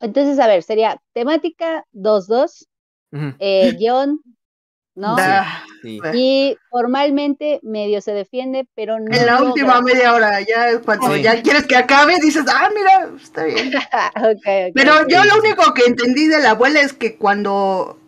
[0.00, 2.68] Entonces, a ver, sería temática 2-2,
[3.38, 4.20] eh, guion
[4.94, 5.16] ¿no?
[5.84, 9.14] Y formalmente medio se defiende, pero no.
[9.14, 13.44] En la última media hora, ya cuando ya quieres que acabe, dices, ah, mira, está
[13.44, 13.72] bien.
[14.74, 17.98] pero yo lo único que entendí de la abuela es que cuando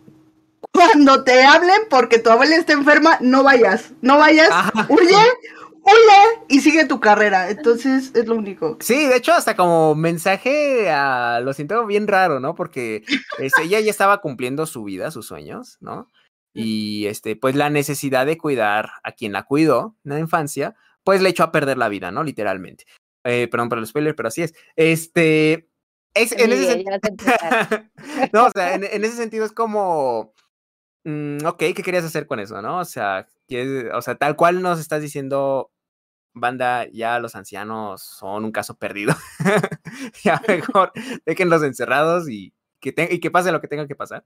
[0.71, 4.49] cuando te hablen porque tu abuela está enferma, no vayas, no vayas,
[4.89, 5.15] huye,
[5.85, 7.49] huye y sigue tu carrera.
[7.49, 8.77] Entonces es lo único.
[8.81, 12.55] Sí, de hecho, hasta como mensaje, a, lo siento bien raro, ¿no?
[12.55, 13.03] Porque
[13.39, 16.09] este, ella ya estaba cumpliendo su vida, sus sueños, ¿no?
[16.55, 21.21] Y este, pues la necesidad de cuidar a quien la cuidó en la infancia, pues
[21.21, 22.23] le echó a perder la vida, ¿no?
[22.23, 22.85] Literalmente.
[23.25, 24.53] Eh, perdón por el spoiler, pero así es.
[24.75, 25.69] Este,
[26.13, 26.83] es, en ese
[28.33, 30.33] no, o sea, en, ese sentido es como,
[31.03, 32.79] mm, ok, ¿qué querías hacer con eso, no?
[32.79, 33.27] O sea,
[33.93, 35.71] o sea, tal cual nos estás diciendo,
[36.33, 39.13] banda, ya los ancianos son un caso perdido.
[40.23, 40.93] ya mejor
[41.25, 44.23] déjenlos encerrados y que, y que pase lo que tenga que pasar.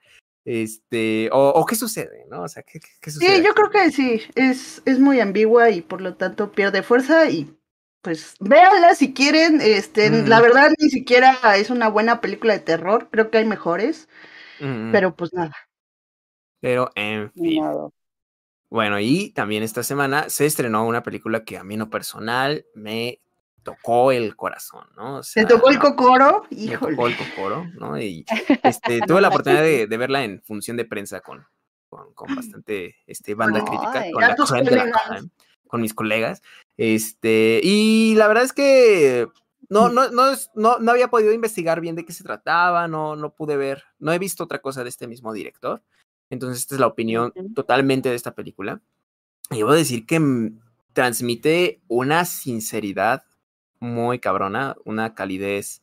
[0.51, 2.41] Este, o, qué sucede, ¿no?
[2.41, 2.79] O sea, ¿qué,
[3.11, 3.35] sucede?
[3.35, 7.29] Sí, yo creo que sí, es, es muy ambigua y por lo tanto pierde fuerza
[7.29, 7.55] y
[8.01, 13.09] pues véanla si quieren, este, la verdad ni siquiera es una buena película de terror,
[13.11, 14.09] creo que hay mejores,
[14.91, 15.55] pero pues nada.
[16.61, 17.63] Pero en fin.
[18.71, 23.21] Bueno, y también esta semana se estrenó una película que a mí no personal me
[23.69, 25.21] tocó el corazón, ¿no?
[25.21, 26.43] ¿Te tocó el cocoro?
[26.49, 26.91] Híjole.
[26.91, 27.99] Me tocó el cocoro, ¿no?
[27.99, 28.25] Y
[28.63, 31.45] este, tuve la oportunidad de, verla en función de prensa con,
[31.89, 35.31] con, bastante este, banda crítica, con,
[35.67, 36.41] con mis colegas.
[36.77, 39.27] Este, y la verdad es que
[39.69, 43.35] no, no, no, no, no había podido investigar bien de qué se trataba, no, no
[43.35, 45.83] pude ver, no he visto otra cosa de este mismo director.
[46.31, 48.81] Entonces, esta es la opinión totalmente de esta película.
[49.51, 50.51] Y debo decir que
[50.93, 53.23] transmite una sinceridad
[53.79, 55.81] muy cabrona, una calidez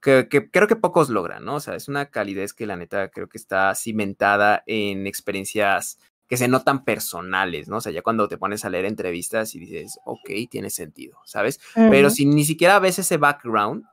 [0.00, 1.56] que, creo que pocos logran, ¿no?
[1.56, 6.36] O sea, es una calidez que la neta creo que está cimentada en experiencias que
[6.36, 7.76] se notan personales, ¿no?
[7.76, 11.60] O sea, ya cuando te pones a leer entrevistas y dices, ok, tiene sentido, ¿sabes?
[11.74, 13.84] Pero si ni siquiera ves ese background,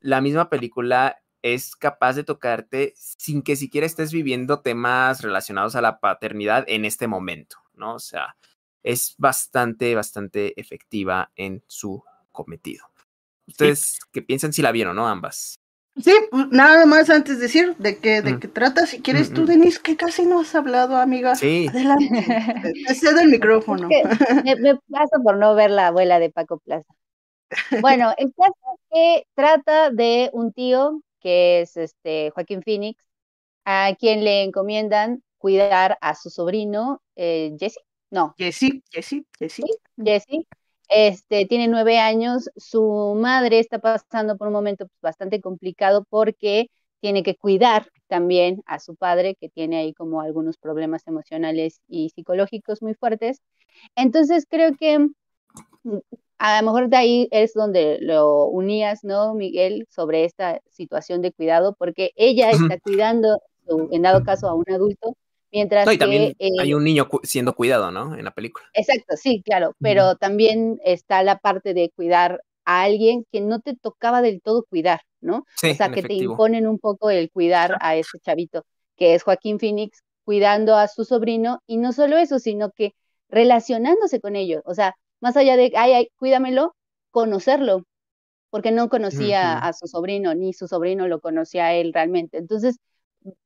[0.00, 5.80] la misma película es capaz de tocarte sin que siquiera estés viviendo temas relacionados a
[5.80, 7.94] la paternidad en este momento, ¿no?
[7.94, 8.36] O sea,
[8.82, 12.02] es bastante, bastante efectiva en su
[12.44, 12.86] cometido.
[13.46, 15.08] ¿Ustedes qué piensan si la vieron, no?
[15.08, 15.58] Ambas.
[15.96, 18.40] Sí, pues, nada más antes de decir de qué, de mm.
[18.40, 18.86] qué trata.
[18.86, 21.34] Si quieres tú, Denise, que casi no has hablado, amiga.
[21.34, 21.66] Sí.
[21.68, 22.08] Adelante.
[22.86, 23.88] Te cedo el micrófono.
[23.88, 26.94] me, paso por no ver la abuela de Paco Plaza.
[27.80, 33.02] Bueno, el caso es que trata de un tío que es este Joaquín Phoenix,
[33.64, 37.80] a quien le encomiendan cuidar a su sobrino, eh, Jesse.
[38.10, 38.34] No.
[38.38, 39.62] Jesse, Jesse, Jesse.
[39.96, 40.46] Jesse,
[40.88, 46.70] este, tiene nueve años, su madre está pasando por un momento pues, bastante complicado porque
[47.00, 52.10] tiene que cuidar también a su padre, que tiene ahí como algunos problemas emocionales y
[52.10, 53.40] psicológicos muy fuertes.
[53.96, 55.98] Entonces creo que mm,
[56.38, 61.32] a lo mejor de ahí es donde lo unías, ¿no, Miguel, sobre esta situación de
[61.32, 63.40] cuidado, porque ella está cuidando,
[63.90, 65.16] en dado caso, a un adulto,
[65.50, 68.14] Mientras no, y también hay eh, un niño siendo cuidado, ¿no?
[68.14, 68.66] En la película.
[68.74, 73.74] Exacto, sí, claro, pero también está la parte de cuidar a alguien que no te
[73.74, 75.38] tocaba del todo cuidar, ¿no?
[75.38, 79.58] o sea, que te imponen un poco el cuidar a ese chavito, que es Joaquín
[79.58, 82.94] Phoenix, cuidando a su sobrino, y no solo eso, sino que
[83.30, 86.76] relacionándose con ellos, o sea, más allá de, ay, ay, cuídamelo,
[87.10, 87.84] conocerlo,
[88.50, 92.38] porque no conocía a su sobrino, ni su sobrino lo conocía a él realmente.
[92.38, 92.78] Entonces,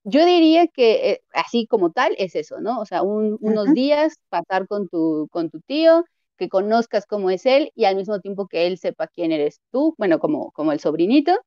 [0.05, 2.81] yo diría que eh, así como tal es eso, ¿no?
[2.81, 6.05] O sea, unos días pasar con tu, con tu tío,
[6.37, 9.95] que conozcas cómo es él y al mismo tiempo que él sepa quién eres tú,
[9.99, 11.39] bueno, como, como el sobrinito,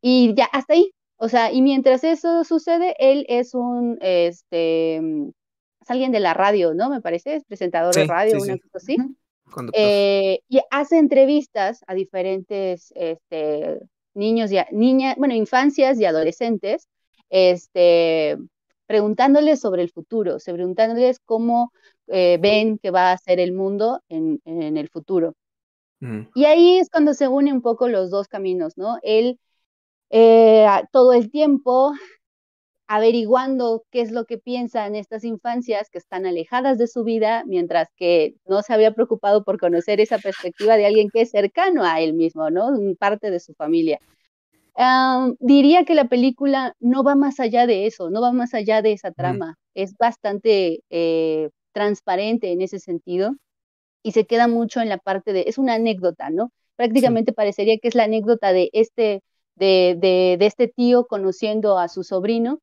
[0.00, 0.92] y ya hasta ahí.
[1.16, 6.74] O sea, y mientras eso sucede, él es un, este, es alguien de la radio,
[6.74, 6.90] ¿no?
[6.90, 8.96] Me parece, es presentador de radio, una cosa así.
[9.72, 13.78] Eh, y hace entrevistas a diferentes este,
[14.14, 16.88] niños y niñas, bueno, infancias y adolescentes
[17.30, 18.38] este,
[18.86, 21.72] preguntándoles sobre el futuro, preguntándoles cómo
[22.08, 25.34] eh, ven que va a ser el mundo en, el futuro.
[26.34, 28.98] Y ahí es cuando se unen un poco los dos caminos, ¿no?
[29.02, 29.38] Él
[30.10, 31.94] eh, todo el tiempo
[32.86, 37.88] averiguando qué es lo que piensan estas infancias que están alejadas de su vida, mientras
[37.96, 42.00] que no se había preocupado por conocer esa perspectiva de alguien que es cercano a
[42.00, 42.70] él mismo, ¿no?
[42.98, 44.00] Parte de su familia.
[45.38, 48.92] Diría que la película no va más allá de eso, no va más allá de
[48.92, 49.56] esa trama.
[49.74, 53.34] Es bastante eh, transparente en ese sentido
[54.02, 56.50] y se queda mucho en la parte de, es una anécdota, ¿no?
[56.76, 59.22] Prácticamente parecería que es la anécdota de este,
[59.56, 62.58] de, de, de, este tío conociendo a su sobrino.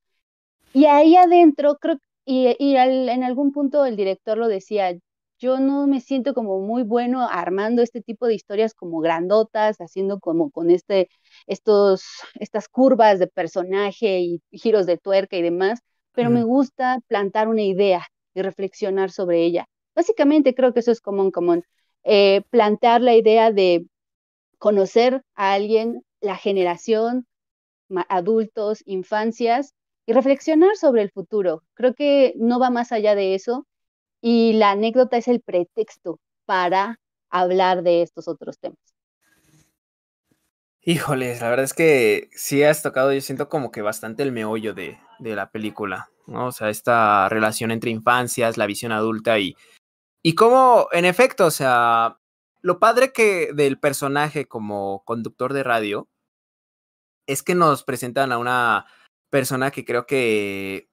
[0.73, 4.93] Y ahí adentro, creo, y, y en algún punto el director lo decía,
[5.41, 10.19] yo no me siento como muy bueno armando este tipo de historias como grandotas, haciendo
[10.19, 11.09] como con este,
[11.47, 12.03] estos,
[12.39, 15.79] estas curvas de personaje y giros de tuerca y demás,
[16.13, 19.65] pero me gusta plantar una idea y reflexionar sobre ella.
[19.95, 21.63] Básicamente creo que eso es común, común.
[22.03, 23.87] Eh, plantear la idea de
[24.59, 27.25] conocer a alguien, la generación,
[28.09, 29.73] adultos, infancias,
[30.05, 31.63] y reflexionar sobre el futuro.
[31.73, 33.65] Creo que no va más allá de eso
[34.21, 38.77] y la anécdota es el pretexto para hablar de estos otros temas.
[40.83, 44.73] Híjoles, la verdad es que sí has tocado, yo siento como que bastante el meollo
[44.73, 46.47] de, de la película, ¿no?
[46.47, 49.55] O sea, esta relación entre infancias, la visión adulta y,
[50.23, 52.17] y cómo, en efecto, o sea,
[52.61, 56.09] lo padre que del personaje como conductor de radio
[57.27, 58.85] es que nos presentan a una
[59.29, 60.89] persona que creo que,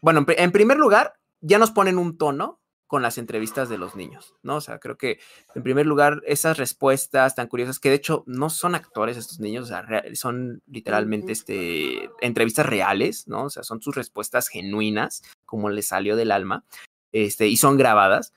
[0.00, 4.34] bueno, en primer lugar, ya nos ponen un tono con las entrevistas de los niños,
[4.42, 4.56] ¿no?
[4.56, 5.18] O sea, creo que
[5.54, 9.64] en primer lugar esas respuestas tan curiosas que de hecho no son actores estos niños,
[9.64, 13.44] o sea, son literalmente este, entrevistas reales, ¿no?
[13.44, 16.66] O sea, son sus respuestas genuinas, como les salió del alma,
[17.12, 18.34] este, y son grabadas.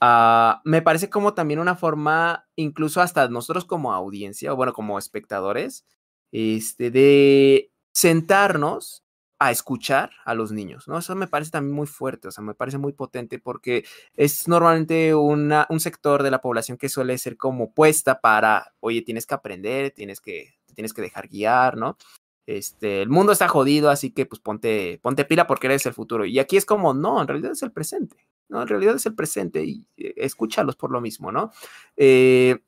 [0.00, 4.98] Uh, me parece como también una forma, incluso hasta nosotros como audiencia, o bueno, como
[4.98, 5.84] espectadores,
[6.32, 9.04] este, de sentarnos
[9.40, 10.98] a escuchar a los niños, ¿no?
[10.98, 15.14] Eso me parece también muy fuerte, o sea, me parece muy potente porque es normalmente
[15.14, 19.34] una, un sector de la población que suele ser como puesta para, oye, tienes que
[19.34, 21.96] aprender, tienes que, tienes que dejar guiar, ¿no?
[22.44, 26.26] Este, el mundo está jodido, así que pues ponte, ponte pila porque eres el futuro.
[26.26, 28.60] Y aquí es como, no, en realidad es el presente, ¿no?
[28.60, 31.50] En realidad es el presente y eh, escúchalos por lo mismo, ¿no?
[31.96, 32.58] Eh,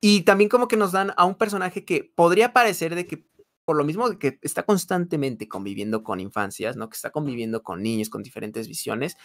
[0.00, 3.28] y también como que nos dan a un personaje que podría parecer de que
[3.68, 6.88] por lo mismo que está constantemente conviviendo con infancias, ¿no?
[6.88, 9.18] Que está conviviendo con niños con diferentes visiones,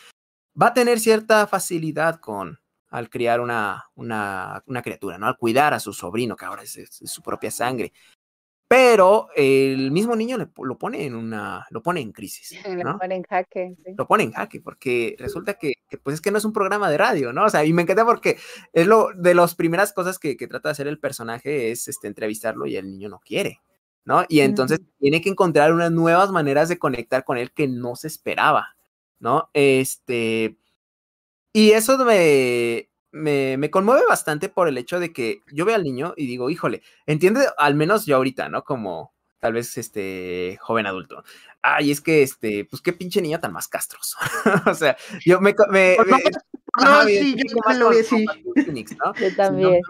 [0.62, 5.28] va a tener cierta facilidad con al criar una, una, una criatura, ¿no?
[5.28, 7.94] Al cuidar a su sobrino, que ahora es, su propia sangre.
[8.68, 12.52] Pero el mismo niño lo pone en una, lo pone en crisis.
[12.84, 12.92] ¿no?
[12.92, 13.76] Lo pone en jaque.
[13.98, 16.90] Lo pone en jaque, porque resulta que, que, pues es que no es un programa
[16.90, 17.46] de radio, ¿no?
[17.46, 18.36] O sea, y me encanta porque
[18.74, 22.08] es lo de las primeras cosas que, que trata de hacer el personaje es este,
[22.08, 23.62] entrevistarlo y el niño no quiere.
[24.06, 24.26] ¿No?
[24.30, 28.08] Y entonces tiene que encontrar unas nuevas maneras de conectar con él que no se
[28.08, 28.76] esperaba,
[29.20, 29.50] ¿no?
[29.54, 30.58] Este,
[31.54, 35.84] y eso me, me, me, conmueve bastante por el hecho de que yo veo al
[35.84, 38.64] niño y digo, híjole, entiende, al menos yo ahorita, ¿no?
[38.64, 39.13] Como
[39.44, 41.22] tal vez este joven adulto.
[41.62, 44.18] Ay, es que este, pues qué pinche niño tan más castroso.
[44.66, 45.98] o sea, yo me, me,
[46.82, 48.26] no, sí, yo lo voy a decir.
[49.20, 49.82] Yo también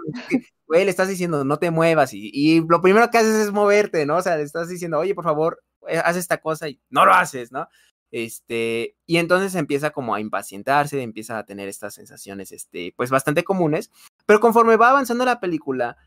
[0.66, 4.08] güey, le estás diciendo, no te muevas, y, y, lo primero que haces es moverte,
[4.08, 4.18] ¿no?
[4.18, 7.14] O sea, le estás diciendo, oye, por favor, eh, haz esta cosa y no lo
[7.14, 7.68] haces, ¿no?
[8.10, 13.44] Este, y entonces empieza como a impacientarse, empieza a tener estas sensaciones, este, pues bastante
[13.44, 13.92] comunes,
[14.26, 15.98] pero conforme va avanzando la película,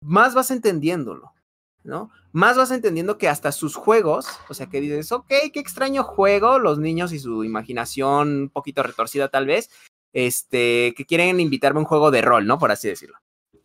[0.00, 1.32] más vas entendiéndolo,
[1.86, 2.10] ¿no?
[2.32, 6.58] Más vas entendiendo que hasta sus juegos, o sea, que dices, ok, qué extraño juego,
[6.58, 9.70] los niños y su imaginación un poquito retorcida tal vez,
[10.12, 12.58] este, que quieren invitarme a un juego de rol, ¿no?
[12.58, 13.18] Por así decirlo.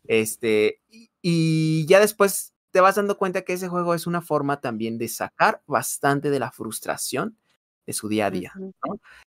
[0.06, 0.82] Este,
[1.22, 5.08] y ya después te vas dando cuenta que ese juego es una forma también de
[5.08, 7.38] sacar bastante de la frustración
[7.86, 8.54] de su día a día.
[8.56, 8.74] ¿no?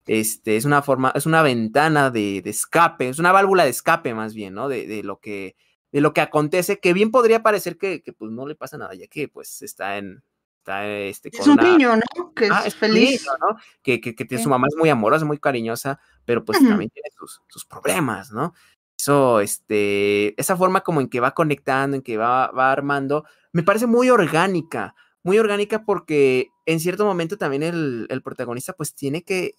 [0.05, 4.13] Este, es una forma, es una ventana de, de, escape, es una válvula de escape
[4.13, 4.69] más bien, ¿no?
[4.69, 5.55] De, de, lo que,
[5.91, 8.93] de lo que acontece, que bien podría parecer que, que pues no le pasa nada,
[8.93, 10.23] ya que pues está en,
[10.67, 12.33] este, es un niño, ¿no?
[12.33, 13.21] Que ah, es, feliz.
[13.21, 13.57] Niño, ¿no?
[13.81, 16.69] Que, que, que, su mamá es muy amorosa, muy cariñosa, pero pues uh -huh.
[16.69, 18.53] también tiene sus, sus, problemas, ¿no?
[18.97, 23.63] Eso, este, esa forma como en que va conectando, en que va, va armando, me
[23.63, 29.23] parece muy orgánica, muy orgánica porque en cierto momento también el, el protagonista pues tiene
[29.23, 29.55] que,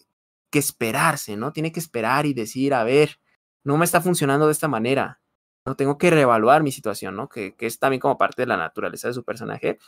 [0.50, 1.52] que esperarse, ¿no?
[1.52, 3.18] Tiene que esperar y decir, a ver,
[3.64, 5.20] no me está funcionando de esta manera,
[5.68, 7.28] no tengo que reevaluar mi situación, ¿no?
[7.28, 9.78] Que, que es también como parte de la naturaleza de su personaje.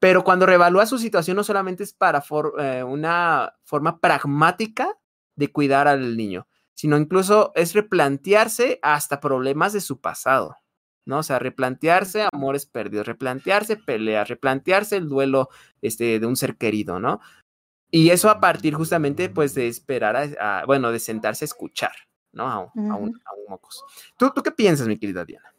[0.00, 4.96] Pero cuando reevalúa su situación no solamente es para for, eh, una forma pragmática
[5.36, 10.56] de cuidar al niño, sino incluso es replantearse hasta problemas de su pasado,
[11.04, 11.18] ¿no?
[11.18, 15.48] O sea, replantearse amores perdidos, replantearse peleas, replantearse el duelo
[15.82, 17.20] este, de un ser querido, ¿no?
[17.90, 21.92] Y eso a partir justamente, pues, de esperar a, a bueno, de sentarse a escuchar,
[22.32, 22.48] ¿no?
[22.48, 22.92] A, uh -huh.
[22.92, 23.84] a, un, a un, mocos.
[24.16, 25.52] ¿Tú, ¿Tú qué piensas, mi querida Diana?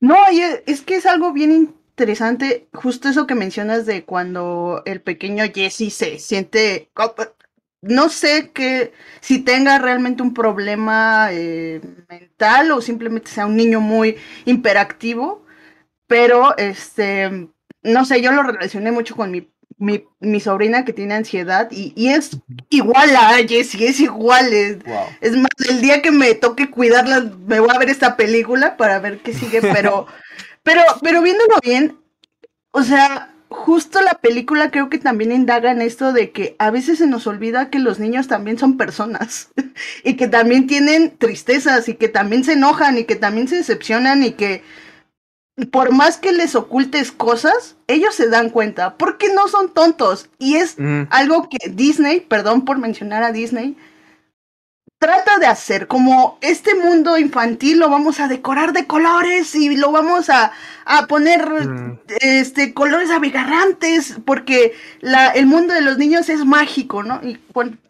[0.00, 0.16] No,
[0.66, 1.50] es que es algo bien
[1.98, 6.90] interesante justo eso que mencionas de cuando el pequeño Jesse se siente,
[7.80, 13.80] no sé que si tenga realmente un problema eh, mental o simplemente sea un niño
[13.80, 15.44] muy imperactivo,
[16.06, 17.50] pero este,
[17.82, 21.92] no sé, yo lo relacioné mucho con mi mi, mi, sobrina que tiene ansiedad y,
[21.96, 22.36] y, es
[22.70, 24.52] igual a Jessie, es igual.
[24.52, 24.78] Es,
[25.20, 28.98] es, más, el día que me toque cuidarla, me voy a ver esta película para
[28.98, 30.06] ver qué sigue, pero,
[30.62, 31.98] pero, pero viéndolo bien,
[32.72, 36.98] o sea, justo la película creo que también indaga en esto de que a veces
[36.98, 39.48] se nos olvida que los niños también son personas
[40.04, 44.22] y que también tienen tristezas y que también se enojan y que también se decepcionan
[44.22, 44.62] y que
[45.66, 50.28] por más que les ocultes cosas, ellos se dan cuenta, porque no son tontos.
[50.38, 50.76] Y es
[51.10, 53.76] algo que Disney, perdón por mencionar a Disney,
[54.98, 59.92] trata de hacer, como este mundo infantil lo vamos a decorar de colores y lo
[59.92, 60.52] vamos a,
[60.84, 61.48] a poner
[62.20, 67.20] este, colores abigarrantes, porque la, el mundo de los niños es mágico, ¿no?
[67.22, 67.38] Y,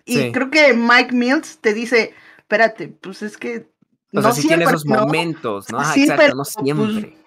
[0.04, 3.66] y creo que Mike Mills te dice, espérate, pues es que...
[4.12, 5.84] O no sea, si tiene esos momentos, ¿no?
[5.92, 7.18] sí, pero, no pues, siempre pues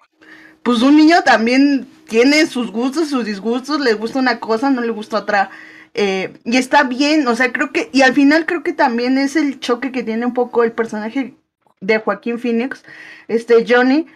[0.64, 5.18] un niño también tiene sus gustos, sus disgustos, le gusta una cosa, no le gusta
[5.18, 5.50] otra.
[5.94, 9.36] Eh, y está bien, o sea, creo que, y al final creo que también es
[9.36, 11.34] el choque que tiene un poco el personaje
[11.80, 12.82] de Joaquín Phoenix,
[13.28, 14.06] este Johnny,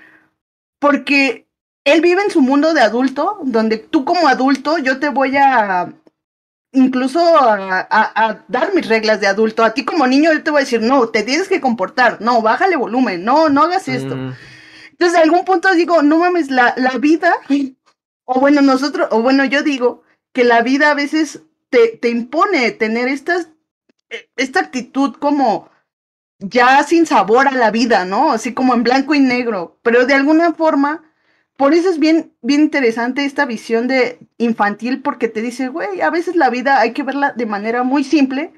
[0.78, 1.46] porque
[1.84, 5.92] él vive en su mundo de adulto, donde tú como adulto yo te voy a
[6.72, 9.64] incluso a, dar mis reglas de adulto.
[9.64, 12.42] A ti como niño yo te voy a decir, no, te tienes que comportar, no,
[12.42, 14.16] bájale volumen, no, no hagas esto.
[14.16, 14.34] Mm.
[14.98, 17.34] Entonces, a algún punto digo, no mames, la, la vida,
[18.24, 22.70] o bueno, nosotros, o bueno, yo digo que la vida a veces te, te impone
[22.70, 23.50] tener estas,
[24.08, 25.68] e, esta actitud como
[26.38, 28.32] ya sin sabor a la vida, ¿no?
[28.32, 31.04] Así como en blanco y negro, pero de alguna forma,
[31.58, 36.08] por eso es bien, bien interesante esta visión de infantil, porque te dice, güey, a
[36.08, 38.52] veces la vida hay que verla de manera muy simple,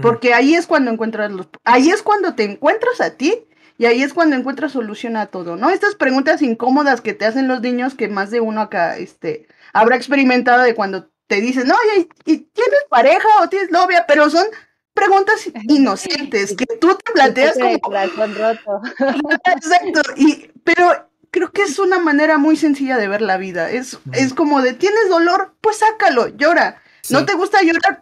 [0.00, 3.46] porque ahí es cuando encuentras los, ahí es cuando te encuentras a ti
[3.82, 5.68] y ahí es cuando encuentras solución a todo, ¿no?
[5.68, 9.96] Estas preguntas incómodas que te hacen los niños, que más de uno acá este, habrá
[9.96, 14.04] experimentado de cuando te dicen, no, ¿y, tienes pareja o tienes novia?
[14.06, 14.46] Pero son
[14.94, 17.72] preguntas inocentes que tú te planteas como...
[19.56, 23.68] Exacto, y, pero creo que es una manera muy sencilla de ver la vida.
[23.68, 25.56] Es, es como de, ¿tienes dolor?
[25.60, 26.80] Pues sácalo, llora.
[27.10, 27.98] ¿No te gusta llorar?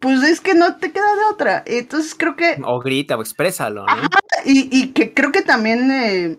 [0.00, 1.62] Pues es que no te queda de otra.
[1.66, 2.60] Entonces creo que...
[2.66, 4.08] O grita o exprésalo, ¿no?
[4.44, 6.38] Y, que creo que también eh,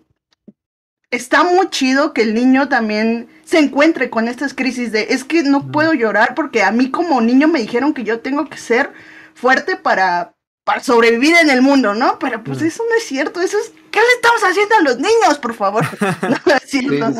[1.11, 5.43] está muy chido que el niño también se encuentre con estas crisis de, es que
[5.43, 8.93] no puedo llorar porque a mí como niño me dijeron que yo tengo que ser
[9.35, 10.33] fuerte para,
[10.63, 12.17] para sobrevivir en el mundo, ¿no?
[12.19, 15.37] Pero pues eso no es cierto, eso es, ¿qué le estamos haciendo a los niños,
[15.41, 15.85] por favor?
[16.21, 17.13] no es cierto.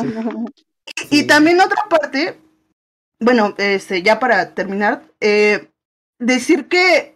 [1.10, 2.38] y también otra parte,
[3.20, 5.68] bueno, este, ya para terminar, eh,
[6.18, 7.11] decir que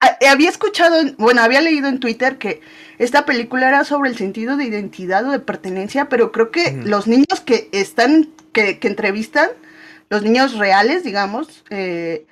[0.00, 2.60] había escuchado, bueno, había leído en Twitter que
[2.98, 7.06] esta película era sobre el sentido de identidad o de pertenencia, pero creo que los
[7.06, 9.50] niños que están, que, que, entrevistan,
[10.08, 12.26] los niños reales, digamos, eh,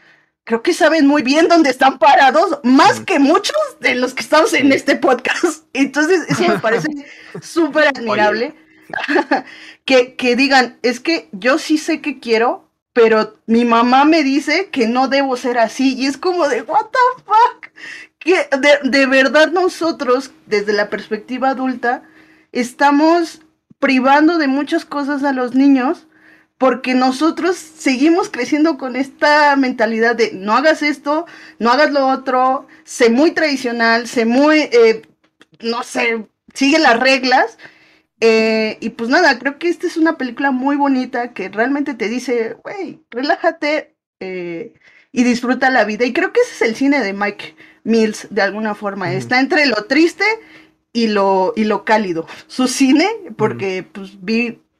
[0.44, 4.52] creo que saben muy bien dónde están parados, más que muchos de los que estamos
[4.52, 5.64] en este podcast.
[5.72, 6.88] Entonces, eso me parece
[7.42, 8.54] súper admirable.
[9.84, 12.63] que, que digan, es que yo sí sé que quiero,
[12.94, 15.94] pero mi mamá me dice que no debo ser así.
[15.96, 17.66] Y es como de, what the fuck?
[18.18, 22.04] Que de, de verdad nosotros, desde la perspectiva adulta,
[22.52, 23.42] estamos
[23.80, 26.06] privando de muchas cosas a los niños
[26.56, 31.26] porque nosotros seguimos creciendo con esta mentalidad de no hagas esto,
[31.58, 35.02] no hagas lo otro, sé muy tradicional, sé muy, eh,
[35.60, 37.58] no sé, sigue las reglas
[38.20, 42.08] eh, y pues nada, creo que esta es una película muy bonita que realmente te
[42.08, 44.74] dice, güey, relájate eh,
[45.12, 46.04] y disfruta la vida.
[46.04, 49.12] Y creo que ese es el cine de Mike Mills, de alguna forma.
[49.12, 50.24] Está entre lo triste
[50.92, 52.26] y lo, y lo cálido.
[52.46, 54.18] Su cine, porque pues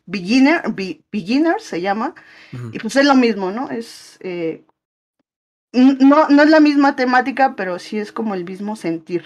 [0.07, 0.63] Beginner,
[1.11, 2.15] Beginner se llama,
[2.73, 3.71] y pues es lo mismo, ¿no?
[3.71, 4.19] Es...
[4.21, 4.65] Eh,
[5.73, 9.25] no, no es la misma temática, pero sí es como el mismo sentir.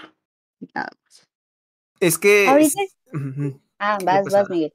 [0.74, 1.28] Nada más.
[2.00, 2.46] Es que...
[3.78, 4.72] Ah, vas, vas, Miguel.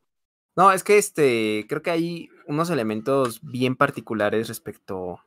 [0.55, 5.19] No, es que este, creo que hay unos elementos bien particulares respecto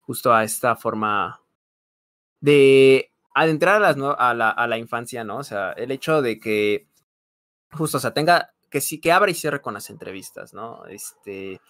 [0.00, 1.40] justo a esta forma
[2.40, 5.38] de adentrar a, las, a, la, a la infancia, ¿no?
[5.38, 6.86] O sea, el hecho de que
[7.72, 10.86] justo, o sea, tenga, que sí, que abra y cierre con las entrevistas, ¿no?
[10.86, 11.60] Este,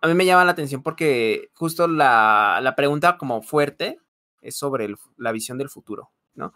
[0.00, 4.00] a mí me llama la atención porque justo la, la pregunta como fuerte
[4.40, 6.54] es sobre la visión del futuro, ¿no?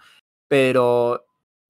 [0.49, 1.27] Pero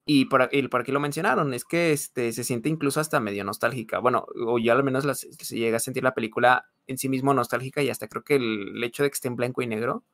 [0.09, 3.99] y por, aquí lo mencionaron, es que este, se siente incluso hasta medio nostálgica.
[3.99, 7.83] Bueno, o yo al menos se llega a sentir la película en sí mismo nostálgica
[7.83, 10.05] y hasta creo que el, hecho de que esté en blanco y negro,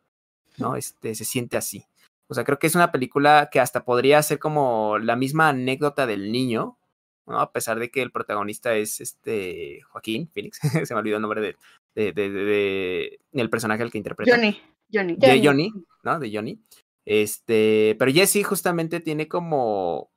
[0.57, 0.75] ¿no?
[0.75, 1.85] Este, se siente así.
[2.27, 6.07] O sea, creo que es una película que hasta podría ser como la misma anécdota
[6.07, 6.79] del niño,
[7.27, 7.39] ¿no?
[7.39, 11.41] A pesar de que el protagonista es este Joaquín Phoenix, se me olvidó el nombre
[11.41, 11.55] de,
[11.93, 14.35] de, de, de, el personaje al que interpreta.
[14.35, 14.59] Johnny,
[14.91, 15.15] Johnny.
[15.17, 15.71] De Johnny,
[16.01, 16.19] ¿no?
[16.19, 16.59] De Johnny.
[17.05, 20.11] Este, pero Jesse justamente tiene como,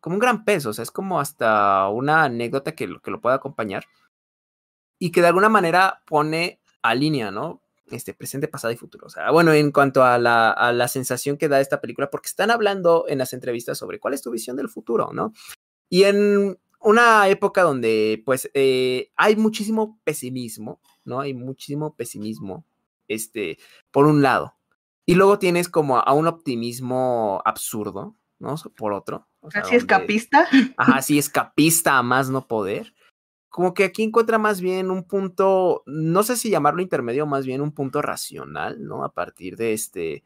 [0.00, 3.36] como un gran peso, o sea, es como hasta una anécdota que, que lo puede
[3.36, 3.84] acompañar
[4.98, 7.62] y que de alguna manera pone a línea, ¿no?
[7.90, 9.06] Este, presente, pasado y futuro.
[9.06, 12.50] O sea, bueno, en cuanto a la, la sensación que da esta película, porque están
[12.50, 15.32] hablando en las entrevistas sobre cuál es tu visión del futuro, ¿no?
[15.88, 21.20] Y en una época donde, pues, eh, hay muchísimo pesimismo, ¿no?
[21.20, 22.64] Hay muchísimo pesimismo,
[23.08, 23.58] este,
[23.90, 24.54] por un lado.
[25.10, 28.54] Y luego tienes como a un optimismo absurdo, ¿no?
[28.76, 29.26] Por otro.
[29.54, 30.46] Así escapista.
[30.76, 32.94] Ajá, sí, escapista a más no poder.
[33.48, 37.60] Como que aquí encuentra más bien un punto, no sé si llamarlo intermedio, más bien
[37.60, 39.02] un punto racional, ¿no?
[39.02, 40.22] A partir de este,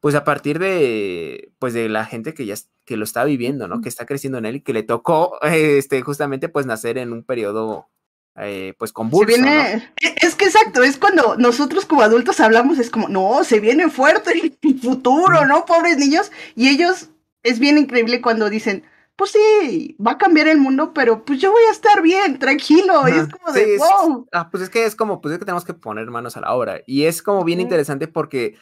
[0.00, 3.80] pues a partir de, pues de la gente que ya que lo está viviendo, ¿no?
[3.80, 7.24] Que está creciendo en él y que le tocó, este, justamente, pues nacer en un
[7.24, 7.88] periodo
[8.36, 9.34] eh, pues convulso.
[9.34, 13.44] Se viene, e, Es que exacto, es cuando nosotros como adultos hablamos, es como, no,
[13.44, 15.64] se viene fuerte el futuro, ¿no?
[15.64, 16.32] Pobres niños.
[16.54, 17.10] Y ellos,
[17.42, 18.84] es bien increíble cuando dicen,
[19.16, 23.06] pues sí, va a cambiar el mundo, pero pues yo voy a estar bien, tranquilo.
[23.06, 24.26] es como de, wow.
[24.32, 26.52] ah, pues es que es como, pues es que tenemos que poner manos a la
[26.52, 26.80] obra.
[26.86, 28.56] Y es como bien interesante porque,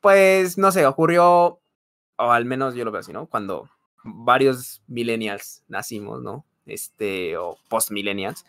[0.00, 1.60] pues, no sé, ocurrió,
[2.16, 3.26] o al menos yo lo veo así, ¿no?
[3.26, 3.68] Cuando
[4.04, 6.44] varios millennials nacimos, ¿no?
[6.66, 8.44] Este, o post millennials,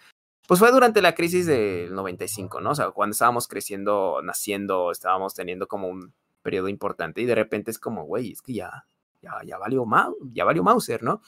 [0.49, 2.71] pues fue durante la crisis del 95, ¿no?
[2.71, 7.69] O sea, cuando estábamos creciendo, naciendo, estábamos teniendo como un periodo importante y de repente
[7.69, 8.87] es como, güey, es que ya,
[9.21, 9.85] ya, ya valió,
[10.33, 11.21] ya valió Mauser, ¿no?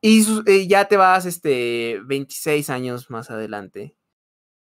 [0.00, 3.94] Y, y, ya te vas, este, 26 años más adelante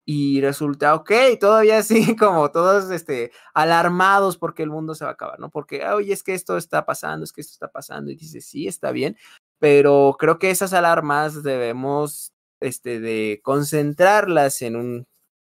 [0.04, 5.14] y resulta, ok, todavía así como todos, este, alarmados porque el mundo se va a
[5.14, 5.48] acabar, ¿no?
[5.48, 8.66] Porque, oye, es que esto está pasando, es que esto está pasando y dices, sí,
[8.66, 9.16] está bien,
[9.60, 15.06] pero creo que esas alarmas debemos este, de concentrarlas en un,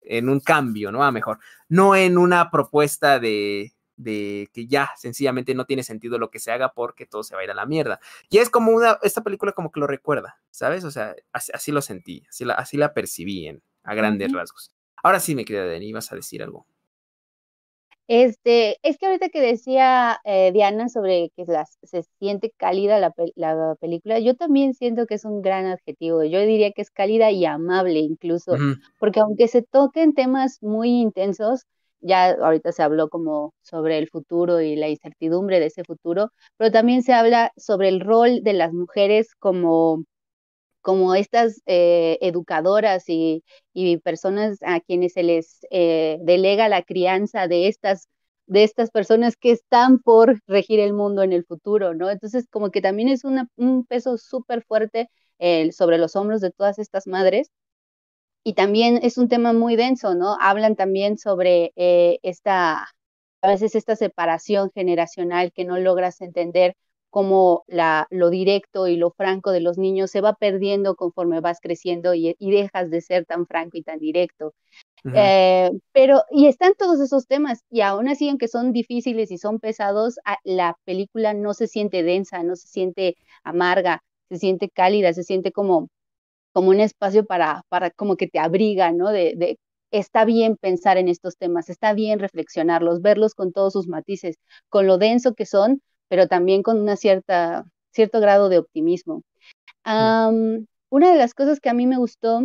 [0.01, 1.03] en un cambio, ¿no?
[1.03, 6.31] A mejor, no en una propuesta de, de que ya sencillamente no tiene sentido lo
[6.31, 7.99] que se haga porque todo se va a ir a la mierda.
[8.29, 10.85] Y es como una, esta película como que lo recuerda, ¿sabes?
[10.85, 14.71] O sea, así, lo sentí, así la, así la percibí en, a grandes rasgos.
[15.03, 16.65] Ahora sí, me querida Dani, vas a decir algo.
[18.09, 21.45] Este, es que ahorita que decía eh, Diana sobre que
[21.83, 23.13] se siente cálida la,
[23.75, 26.23] película, yo también siento que es un gran adjetivo.
[26.23, 28.55] Yo diría que es cálida y amable incluso,
[28.97, 31.67] porque aunque se toquen temas muy intensos,
[32.01, 36.71] ya ahorita se habló como sobre el futuro y la incertidumbre de ese futuro, pero
[36.71, 40.03] también se habla sobre el rol de las mujeres como
[40.81, 43.43] como estas eh, educadoras y,
[44.03, 48.09] personas a quienes se les eh, delega la crianza de estas,
[48.45, 52.09] de estas personas que están por regir el mundo en el futuro, ¿no?
[52.09, 55.09] Entonces, como que también es un peso súper fuerte
[55.39, 57.51] eh, sobre los hombros de todas estas madres.
[58.43, 60.37] Y también es un tema muy denso, ¿no?
[60.39, 62.87] Hablan también sobre esta,
[63.41, 66.75] a veces esta separación generacional que no logras entender
[67.09, 71.59] como la, lo directo y lo franco de los niños se va perdiendo conforme vas
[71.61, 74.53] creciendo y, dejas de ser tan franco y tan directo.
[75.13, 79.59] Eh, pero, y están todos esos temas, y aún así, aunque son difíciles y son
[79.59, 85.23] pesados, la película no se siente densa, no se siente amarga, se siente cálida, se
[85.23, 85.89] siente como,
[86.53, 89.09] como un espacio para, para como que te abriga, ¿no?
[89.11, 89.57] De, de,
[89.91, 94.37] está bien pensar en estos temas, está bien reflexionarlos, verlos con todos sus matices,
[94.69, 99.23] con lo denso que son, pero también con una cierta, cierto grado de optimismo.
[99.85, 100.65] Mm.
[100.89, 102.41] una de las cosas que a mí me gustó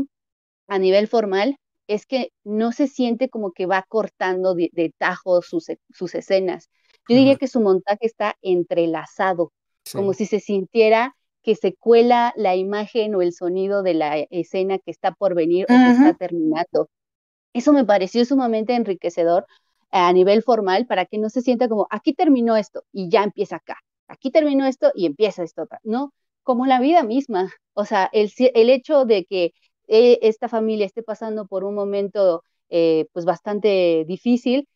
[0.68, 1.58] a nivel formal
[1.88, 6.70] es que no se siente como que va cortando de, tajo sus, sus, escenas.
[7.08, 9.52] Yo diría que su montaje está entrelazado,
[9.92, 14.78] como si se sintiera que se cuela la imagen o el sonido de la escena
[14.78, 16.88] que está por venir o que está terminando.
[17.52, 19.46] Eso me pareció sumamente enriquecedor
[19.94, 23.56] a nivel formal para que no se sienta como, aquí terminó esto y ya empieza
[23.56, 23.78] acá,
[24.08, 26.12] aquí terminó esto y empieza esto, ¿no?
[26.42, 29.52] Como la vida misma, o sea, el, el hecho de que
[29.86, 34.68] eh, esta familia esté pasando por un momento eh, pues bastante difícil,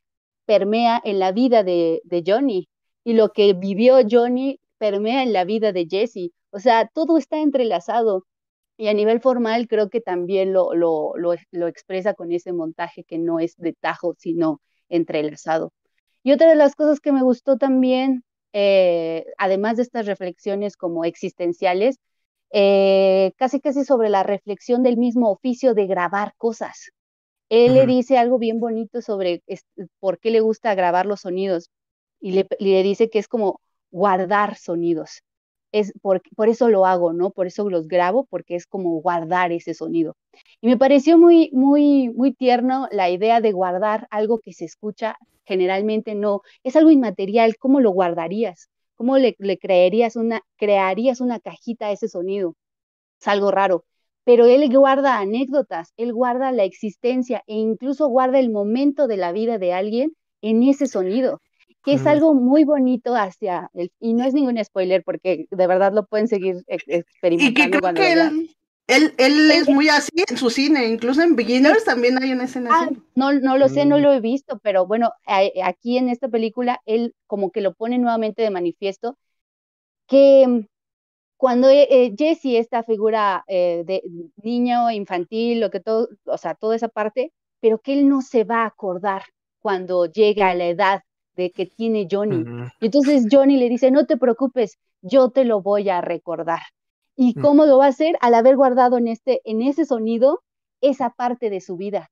[0.46, 2.68] permea en la vida de, Johnny
[3.04, 7.40] y lo que vivió Johnny permea en la vida de Jesse, o sea, todo está
[7.40, 8.24] entrelazado.
[8.76, 13.18] Y a nivel formal creo que también lo, lo, lo, expresa con ese montaje que
[13.18, 15.72] no es de tajo, sino entrelazado.
[16.22, 21.04] Y otra de las cosas que me gustó también eh, además de estas reflexiones como
[21.04, 21.98] existenciales,
[22.50, 26.90] eh, casi casi sobre la reflexión del mismo oficio de grabar cosas.
[27.50, 29.42] Él le dice algo bien bonito sobre
[30.00, 31.70] por qué le gusta grabar los sonidos
[32.20, 33.60] y le, le dice que es como
[33.90, 35.22] guardar sonidos.
[35.72, 37.30] Es por, por, eso lo hago, ¿no?
[37.30, 40.16] Por eso los grabo, porque es como guardar ese sonido.
[40.60, 45.16] Y me pareció muy, muy, muy tierno la idea de guardar algo que se escucha,
[45.44, 48.68] generalmente no, es algo inmaterial, ¿cómo lo guardarías?
[48.96, 52.56] ¿Cómo le, le crearías, una, crearías una cajita a ese sonido?
[53.20, 53.84] Es algo raro.
[54.24, 59.32] Pero él guarda anécdotas, él guarda la existencia e incluso guarda el momento de la
[59.32, 61.40] vida de alguien en ese sonido
[61.84, 65.92] que es algo muy bonito hacia el, y no es ningún spoiler porque de verdad
[65.92, 68.56] lo pueden seguir experimentando cuando que él,
[68.88, 72.70] él, él, es muy así en su cine, incluso en Beginners también hay una escena
[72.72, 74.00] ah, No, no lo sé, no mm.
[74.00, 75.12] lo he visto, pero bueno,
[75.62, 79.16] aquí en esta película él como que lo pone nuevamente de manifiesto
[80.08, 80.66] que mm,
[81.36, 84.02] cuando eh, eh, Jesse, esta figura eh, de
[84.42, 88.42] niño, infantil, lo que todo, o sea, toda esa parte, pero que él no se
[88.44, 89.22] va a acordar
[89.60, 91.02] cuando llega a la edad
[91.36, 92.44] de que tiene Johnny.
[92.80, 96.60] Y entonces Johnny le dice, no te preocupes, yo te lo voy a recordar.
[97.18, 97.42] ¿Y mm.
[97.42, 98.16] cómo lo va a hacer?
[98.20, 100.42] Al haber guardado en, este, en ese sonido
[100.80, 102.10] esa parte de su vida.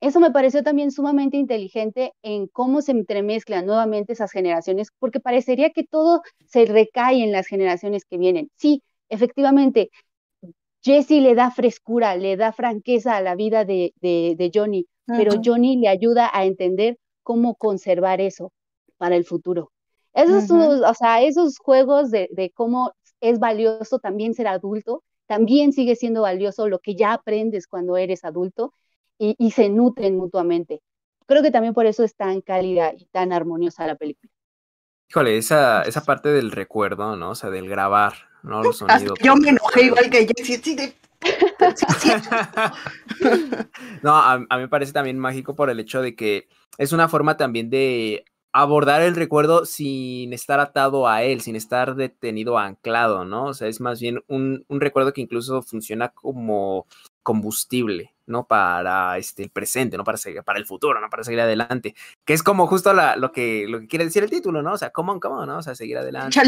[0.00, 5.70] Eso me pareció también sumamente inteligente en cómo se entremezclan nuevamente esas generaciones, porque parecería
[5.70, 8.50] que todo se recae en las generaciones que vienen.
[8.56, 9.90] Sí, efectivamente,
[10.82, 15.76] Jesse le da frescura, le da franqueza a la vida de, de, Johnny, pero Johnny
[15.76, 18.52] le ayuda a entender cómo conservar eso
[18.98, 19.70] para el futuro.
[20.12, 26.22] Esos, o sea, esos juegos de, cómo es valioso también ser adulto, también sigue siendo
[26.22, 28.72] valioso lo que ya aprendes cuando eres adulto
[29.18, 30.82] y, se nutren mutuamente.
[31.26, 34.30] Creo que también por eso es tan cálida y tan armoniosa la película.
[35.08, 37.30] Híjole, esa, esa parte del recuerdo, ¿no?
[37.30, 38.62] O sea, del grabar, ¿no?
[38.62, 39.18] Los sonidos.
[39.22, 40.94] Yo me enojé igual que Jesse,
[44.02, 46.46] no, a, mí me parece también mágico por el hecho de que
[46.78, 48.26] es una forma también de
[48.62, 53.46] abordar el recuerdo sin estar atado a él, sin estar detenido, anclado, ¿no?
[53.46, 56.86] O sea, es más bien un, un recuerdo que incluso funciona como
[57.22, 58.46] combustible, ¿no?
[58.46, 60.04] Para este, el presente, ¿no?
[60.04, 61.08] Para, seguir, para el futuro, ¿no?
[61.08, 61.94] Para seguir adelante.
[62.24, 64.72] Que es como justo la, lo, que, lo que quiere decir el título, ¿no?
[64.72, 65.58] O sea, come on, come on, ¿no?
[65.58, 66.40] O sea, seguir adelante.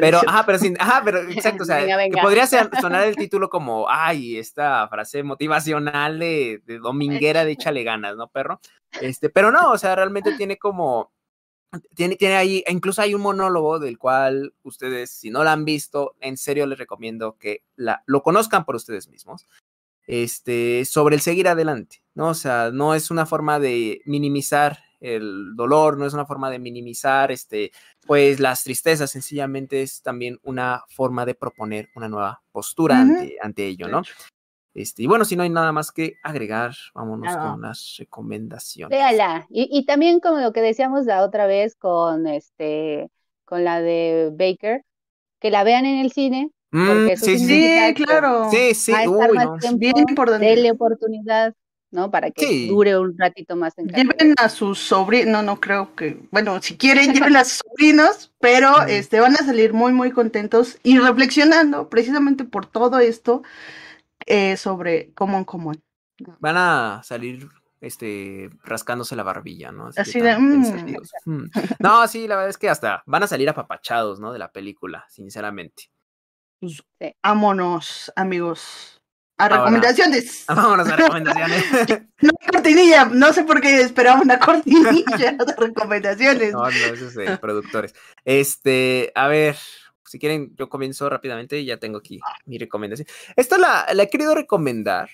[0.00, 2.46] Pero, ajá, pero sin, ajá, pero exacto, o sea, que podría
[2.80, 8.28] sonar el título como, ay, esta frase motivacional de, de dominguera de échale ganas, ¿no,
[8.28, 8.60] perro?
[9.00, 11.12] Este, pero no, o sea, realmente tiene como,
[11.94, 15.64] tiene, tiene ahí, e incluso hay un monólogo del cual ustedes, si no lo han
[15.64, 19.46] visto, en serio les recomiendo que la, lo conozcan por ustedes mismos
[20.08, 22.28] este, sobre el seguir adelante, ¿no?
[22.28, 26.58] O sea, no es una forma de minimizar el dolor, no es una forma de
[26.58, 27.70] minimizar, este,
[28.06, 33.66] pues las tristezas, sencillamente es también una forma de proponer una nueva postura ante, ante,
[33.66, 34.02] ello, ¿no?
[34.72, 38.98] Este, y bueno, si no hay nada más que agregar, vámonos con las recomendaciones.
[38.98, 39.46] Véala.
[39.50, 43.10] Y, y, también como lo que decíamos la otra vez con este,
[43.44, 44.84] con la de Baker,
[45.38, 48.50] que la vean en el cine, Mm, sí, sí, claro.
[48.50, 48.92] Sí, sí,
[49.76, 50.46] bien importante.
[50.46, 51.54] Dele oportunidad,
[51.90, 52.10] ¿no?
[52.10, 56.20] Para que dure un ratito más en Lleven a sus sobrinos, no, no creo que,
[56.30, 60.78] bueno, si quieren, lleven a sus sobrinos, pero este, van a salir muy, muy contentos
[60.82, 63.42] y reflexionando precisamente por todo esto
[64.26, 65.82] eh, sobre común común.
[66.40, 67.48] Van a salir
[67.80, 69.90] este, rascándose la barbilla, ¿no?
[69.96, 70.36] Así, de...
[70.36, 70.96] Mm.
[71.24, 71.50] Mm.
[71.78, 74.32] No, sí, la verdad es que hasta van a salir apapachados, ¿no?
[74.32, 75.90] De la película, sinceramente.
[76.60, 76.82] Pues,
[77.22, 79.00] vámonos, amigos.
[79.40, 80.44] A recomendaciones.
[80.48, 81.64] Vámonos a recomendaciones.
[82.22, 86.52] no cortinilla, no sé por qué esperaba una cortinilla de recomendaciones.
[86.52, 87.94] No, no, eso es productores.
[88.24, 89.56] Este, a ver,
[90.04, 93.06] si quieren, yo comienzo rápidamente y ya tengo aquí mi recomendación.
[93.36, 95.08] Esta la, la he querido recomendar,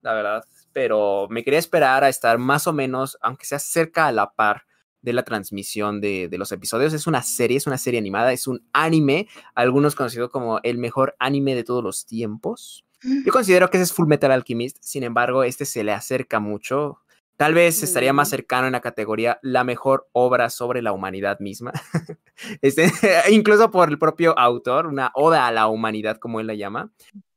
[0.00, 4.12] la verdad, pero me quería esperar a estar más o menos, aunque sea cerca a
[4.12, 4.64] la par
[5.02, 6.92] de la transmisión de, los episodios.
[6.92, 11.16] Es una serie, es una serie animada, es un anime, algunos conocido como el mejor
[11.18, 12.84] anime de todos los tiempos.
[13.02, 17.00] Yo considero que ese es Full Metal Alchemist, sin embargo, este se le acerca mucho.
[17.38, 18.30] Tal vez estaría más mm.
[18.30, 21.72] cercano en la categoría la mejor obra sobre la humanidad misma.
[22.62, 22.90] este,
[23.30, 26.90] incluso por el propio autor, una oda a la humanidad, como él la llama.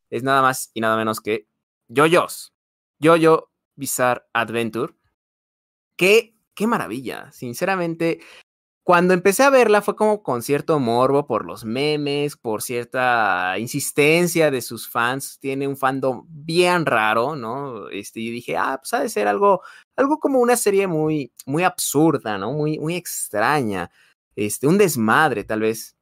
[0.09, 1.47] Es nada más y nada menos que
[1.95, 2.51] JoJo's.
[2.99, 4.93] JoJo Bizarre Adventure.
[5.95, 7.31] Que qué maravilla.
[7.31, 8.19] Sinceramente,
[8.83, 14.49] cuando empecé a verla fue como con cierto morbo por los memes, por cierta insistencia
[14.51, 15.37] de sus fans.
[15.39, 17.89] Tiene un fandom bien raro, ¿no?
[17.89, 19.61] Este, y dije, ah, pues ha de ser algo,
[19.95, 22.53] algo como una serie muy, muy absurda, ¿no?
[22.53, 23.91] Muy, muy extraña.
[24.35, 25.95] este, un desmadre tal vez.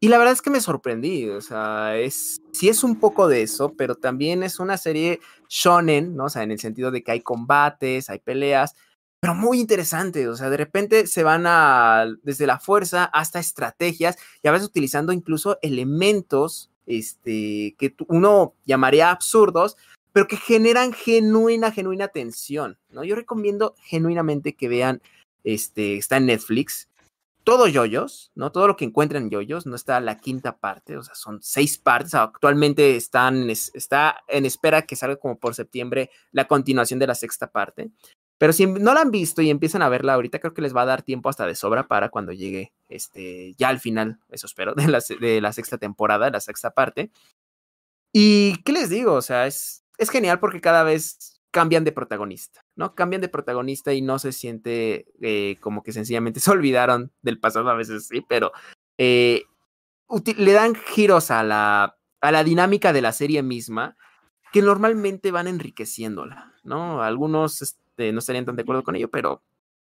[0.00, 3.42] Y la verdad es que me sorprendí, o sea, es, sí es un poco de
[3.42, 6.24] eso, pero también es una serie shonen, ¿no?
[6.26, 8.74] O sea, en el sentido de que hay combates, hay peleas,
[9.20, 14.16] pero muy interesante, o sea, de repente se van a, desde la fuerza hasta estrategias
[14.42, 19.76] y a veces utilizando incluso elementos, este, que uno llamaría absurdos,
[20.12, 23.04] pero que generan genuina, genuina tensión, ¿no?
[23.04, 25.02] Yo recomiendo genuinamente que vean,
[25.44, 26.88] este, está en Netflix,
[27.44, 28.52] todo yoyos, ¿no?
[28.52, 31.78] Todo lo que encuentran en yoyos, no está la quinta parte, o sea, son seis
[31.78, 37.14] partes, actualmente están, está en espera que salga como por septiembre la continuación de la
[37.14, 37.90] sexta parte,
[38.40, 40.80] pero si no la han visto y empiezan a verla ahorita, creo que les va
[40.80, 44.74] a dar tiempo hasta de sobra para cuando llegue, este, ya al final, eso espero,
[44.76, 47.10] de la, de la sexta temporada, de la sexta parte.
[48.14, 49.12] Y, ¿qué les digo?
[49.12, 52.94] O sea, es, es genial porque cada vez cambian de protagonista, ¿no?
[52.94, 57.68] Cambian de protagonista y no se siente eh, como que sencillamente se olvidaron del pasado,
[57.68, 58.52] a veces sí, pero
[58.96, 59.42] eh,
[60.38, 63.98] le dan giros a la, a la dinámica de la serie misma
[64.50, 67.02] que normalmente van enriqueciéndola, ¿no?
[67.02, 69.42] Algunos este, no estarían tan de acuerdo con ello, pero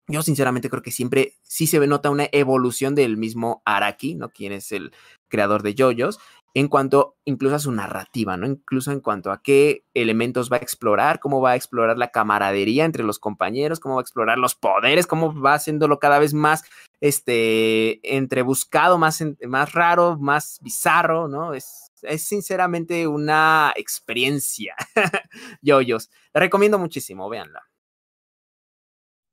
[0.09, 4.31] yo sinceramente creo que siempre sí se nota una evolución del mismo Araki, ¿no?
[4.31, 4.93] Quien es el
[5.29, 6.19] creador de JoJo's,
[6.53, 8.47] en cuanto incluso a su narrativa, ¿no?
[8.47, 12.85] Incluso en cuanto a qué elementos va a explorar, cómo va a explorar la camaradería
[12.85, 16.65] entre los compañeros, cómo va a explorar los poderes, cómo va haciéndolo cada vez más,
[17.01, 21.55] este, entrebuscado, más, más raro, más bizarro, ¿no?
[21.55, 24.75] Es, es sinceramente una experiencia,
[25.63, 26.11] yoyos.
[26.35, 27.70] La recomiendo muchísimo, véanla.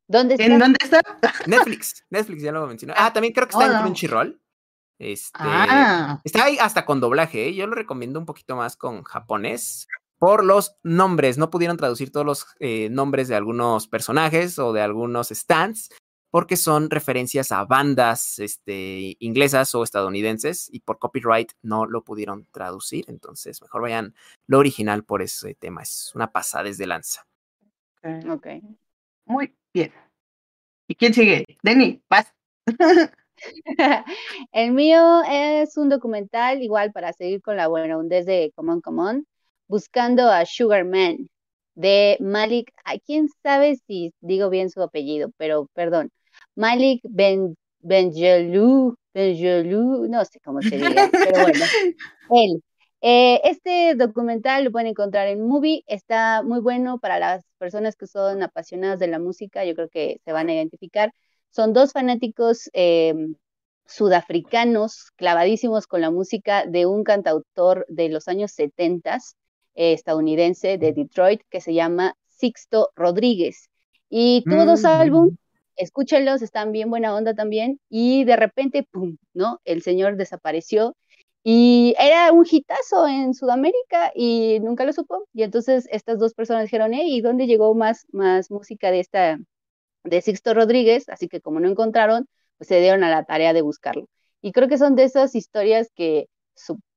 [0.08, 0.46] ¿Dónde está?
[0.46, 1.02] ¿En dónde está?
[1.46, 2.94] Netflix, Netflix, ya lo mencioné.
[2.96, 4.42] Ah, también creo que está en Crunchyroll.
[5.00, 6.20] Este, Ah.
[6.24, 7.54] Está ahí hasta con doblaje, ¿eh?
[7.54, 9.88] yo lo recomiendo un poquito más con japonés
[10.18, 11.38] por los nombres.
[11.38, 15.90] No pudieron traducir todos los eh, nombres de algunos personajes o de algunos stands
[16.30, 22.46] porque son referencias a bandas este, inglesas o estadounidenses y por copyright no lo pudieron
[22.52, 23.06] traducir.
[23.08, 24.14] Entonces, mejor vayan
[24.46, 25.84] lo original por ese tema.
[25.84, 27.26] Es una pasada desde lanza.
[28.30, 28.48] Ok.
[29.26, 29.94] Muy bien.
[30.88, 31.46] ¿Y quién sigue?
[31.62, 32.34] Denny, vas.
[34.52, 39.28] El mío es un documental, igual para seguir con la buena onda de Common Common,
[39.68, 41.30] buscando a Sugar Man
[41.76, 42.72] de Malik.
[42.84, 46.12] Ay, quién sabe si digo bien su apellido, pero perdón.
[46.56, 51.66] Malik Ben Benjelou, Benjelou, no sé cómo se diga, pero bueno,
[52.32, 52.64] él.
[53.02, 58.08] Eh, este documental lo pueden encontrar en Movie, está muy bueno para las personas que
[58.08, 61.14] son apasionadas de la música, yo creo que se van a identificar.
[61.52, 63.14] Son dos fanáticos eh,
[63.86, 69.18] sudafricanos clavadísimos con la música de un cantautor de los años 70
[69.76, 73.70] eh, estadounidense de Detroit que se llama Sixto Rodríguez.
[74.10, 74.86] Y tuvo dos Mm.
[74.86, 75.34] álbumes,
[75.76, 77.80] escúchenlos, están bien buena onda también.
[77.90, 79.18] Y de repente, ¡pum!
[79.34, 79.60] ¿no?
[79.66, 80.96] El señor desapareció
[81.44, 85.28] y era un hitazo en Sudamérica y nunca lo supo.
[85.34, 89.38] Y entonces estas dos personas dijeron, hey, ¿y dónde llegó más, más música de esta,
[90.04, 91.10] de Sixto Rodríguez?
[91.10, 92.28] Así que como no encontraron,
[92.58, 94.08] pues se dieron a la tarea de buscarlo.
[94.42, 96.28] Y creo que son de esas historias que,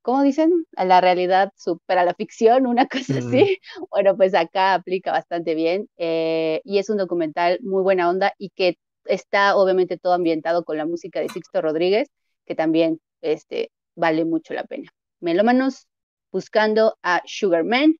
[0.02, 0.52] ¿cómo dicen?
[0.76, 3.28] A la realidad supera la ficción, una cosa Ujú.
[3.28, 3.58] así.
[3.90, 5.88] Bueno, pues acá aplica bastante bien.
[5.96, 10.76] eh, y es un documental muy buena onda y que está obviamente todo ambientado con
[10.76, 12.08] la música de Sixto Rodríguez,
[12.46, 13.70] que también este,
[14.00, 14.90] vale mucho la pena.
[15.20, 15.86] Melómanos
[16.32, 17.96] buscando a Sugar Man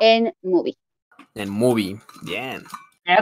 [0.00, 0.76] en Movie.
[1.34, 2.00] En movie.
[2.22, 2.64] Bien.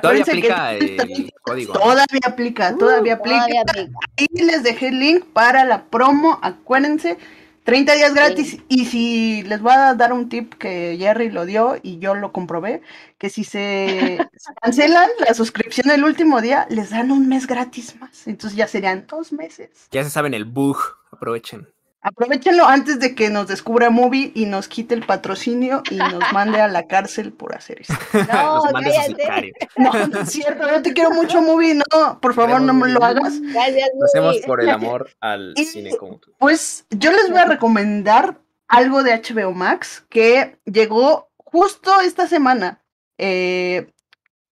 [0.00, 1.72] Todavía aplica el código.
[1.74, 3.36] Todavía aplica, todavía Uh, aplica.
[3.38, 3.98] todavía aplica.
[4.16, 7.18] Y les dejé el link para la promo, acuérdense,
[7.64, 8.58] 30 días gratis.
[8.68, 12.32] Y si les voy a dar un tip que Jerry lo dio y yo lo
[12.32, 12.80] comprobé,
[13.18, 14.18] que si se
[14.62, 18.26] cancelan la suscripción el último día, les dan un mes gratis más.
[18.26, 19.88] Entonces ya serían dos meses.
[19.90, 20.78] Ya se saben el bug.
[21.10, 21.68] Aprovechen.
[22.07, 26.61] Aprovechenlo antes de que nos descubra Movie y nos quite el patrocinio y nos mande
[26.61, 27.94] a la cárcel por hacer esto.
[28.30, 29.52] No, cállate.
[29.78, 31.74] No, no es cierto, yo te quiero mucho, Movie.
[31.74, 33.40] No, por favor, no me lo hagas.
[33.40, 36.32] Gracias, Lo hacemos por el amor al Y- cine como tú.
[36.38, 38.38] Pues yo les voy a recomendar
[38.68, 42.82] algo de HBO Max que llegó justo esta semana.
[43.16, 43.90] Eh,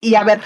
[0.01, 0.41] y a ver,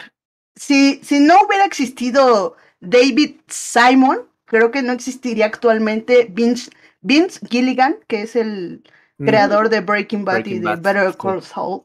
[0.58, 6.70] si, si no hubiera existido David Simon, creo que no existiría actualmente Vince,
[7.08, 8.84] Vince Gilligan, que es el
[9.18, 11.16] creador de Breaking Bad y de Bad, Better.
[11.18, 11.84] Call Saul.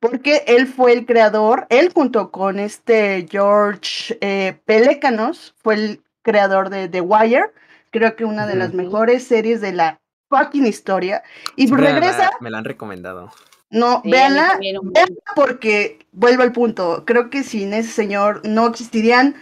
[0.00, 6.68] Porque él fue el creador, él junto con este George eh, Pelecanos, fue el creador
[6.68, 7.52] de The Wire,
[7.90, 11.22] creo que una de las mejores series de la fucking historia.
[11.54, 13.30] Y Siempre me la- regresa, Me la han recomendado.
[13.70, 17.04] no, Sí, véanla, véanla porque vuelvo al punto.
[17.06, 19.36] Creo que sin ese señor no existirían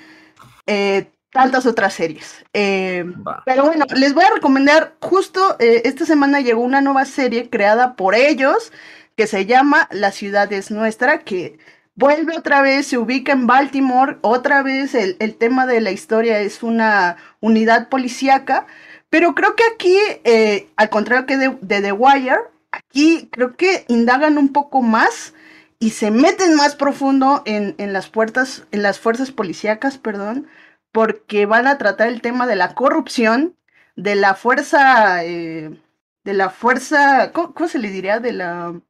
[0.67, 2.45] eh, tantas otras series.
[2.53, 3.05] Eh,
[3.45, 7.97] pero bueno, les voy a recomendar, justo eh, esta semana llegó una nueva serie creada
[7.97, 8.71] por ellos
[9.17, 11.59] que se llama La ciudad es nuestra, que
[11.97, 16.39] vuelve otra vez, se ubica en Baltimore, otra vez el, el tema de la historia
[16.39, 18.69] es una unidad policíaca,
[19.11, 23.85] pero creo que aquí, eh, al contrario que de, de The Wire, aquí creo que
[23.89, 25.35] indagan un poco más
[25.81, 30.47] y se meten más profundo en, en las puertas, en las fuerzas policíacas, perdón,
[30.95, 33.57] porque van a tratar el tema de la corrupción,
[33.97, 35.77] de la fuerza, eh,
[36.23, 38.21] de la fuerza, ¿cómo, cómo se le diría?
[38.21, 38.81] De la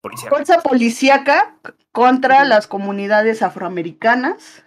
[0.00, 0.28] Policía.
[0.28, 1.54] fuerza policíaca
[1.92, 4.64] contra las comunidades afroamericanas,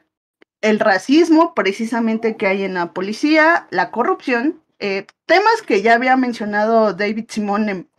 [0.61, 6.15] el racismo precisamente que hay en la policía, la corrupción, eh, temas que ya había
[6.15, 7.89] mencionado David Simón en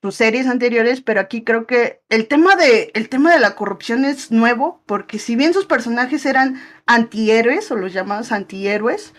[0.00, 4.04] sus series anteriores, pero aquí creo que el tema de, el tema de la corrupción
[4.04, 9.12] es nuevo, porque si bien sus personajes eran antihéroes o los llamados antihéroes,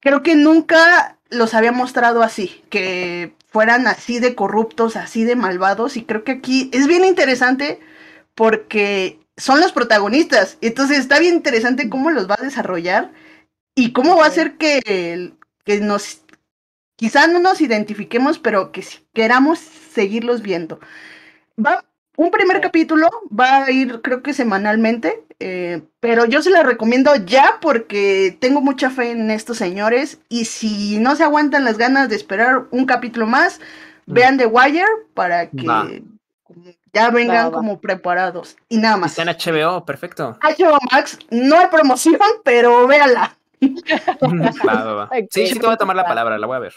[0.00, 5.96] creo que nunca los había mostrado así, que fueran así de corruptos, así de malvados,
[5.96, 7.80] y creo que aquí es bien interesante
[8.34, 13.12] porque son los protagonistas, entonces está bien interesante cómo los va a desarrollar
[13.74, 15.32] y cómo va a hacer que,
[15.64, 16.22] que nos,
[16.96, 19.60] quizá no nos identifiquemos, pero que si queramos
[19.92, 20.80] seguirlos viendo.
[21.64, 21.84] Va,
[22.16, 27.14] un primer capítulo va a ir creo que semanalmente, eh, pero yo se la recomiendo
[27.16, 32.08] ya porque tengo mucha fe en estos señores y si no se aguantan las ganas
[32.08, 33.60] de esperar un capítulo más,
[34.04, 34.12] Mm.
[34.14, 34.84] vean The Wire
[35.14, 36.02] para que
[36.92, 39.16] ya vengan como preparados y nada más.
[39.16, 40.36] Está en HBO, perfecto.
[40.42, 43.36] HBO Max, no hay promoción, pero véala,
[44.66, 45.04] Va, va, va.
[45.04, 45.28] Ok.
[45.30, 46.74] Sí, sí te voy a tomar la palabra, la voy a ver.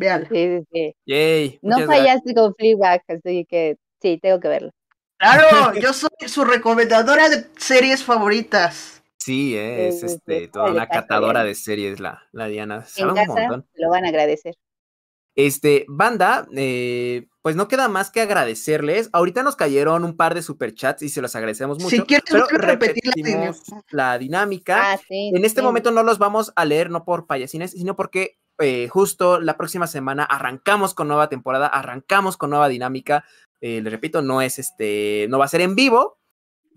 [0.00, 0.28] Véala.
[0.28, 0.96] Sí, sí, sí.
[1.06, 1.58] Yay.
[1.62, 1.98] No gracias.
[1.98, 4.70] fallaste con Fleabag, así que sí, tengo que verlo.
[5.18, 9.02] Claro, yo soy su recomendadora de series favoritas.
[9.18, 10.14] Sí, eh, es Sí, sí, sí.
[10.14, 12.86] este, toda una catadora de series, la, la Diana.
[12.96, 13.66] En un montón.
[13.74, 14.56] lo van a agradecer.
[15.36, 19.10] Este, banda, eh, pues no queda más que agradecerles.
[19.12, 21.96] Ahorita nos cayeron un par de superchats y se los agradecemos mucho.
[21.96, 23.84] Si quieres, pero repetir la dinámica.
[23.90, 24.92] la dinámica.
[24.92, 25.32] Ah, sí.
[25.34, 25.66] En este sí.
[25.66, 29.86] momento no los vamos a leer, no por payasines, sino porque eh, justo la próxima
[29.86, 33.24] semana arrancamos con nueva temporada, arrancamos con nueva dinámica.
[33.60, 36.18] Eh, les repito, no es este, no va a ser en vivo,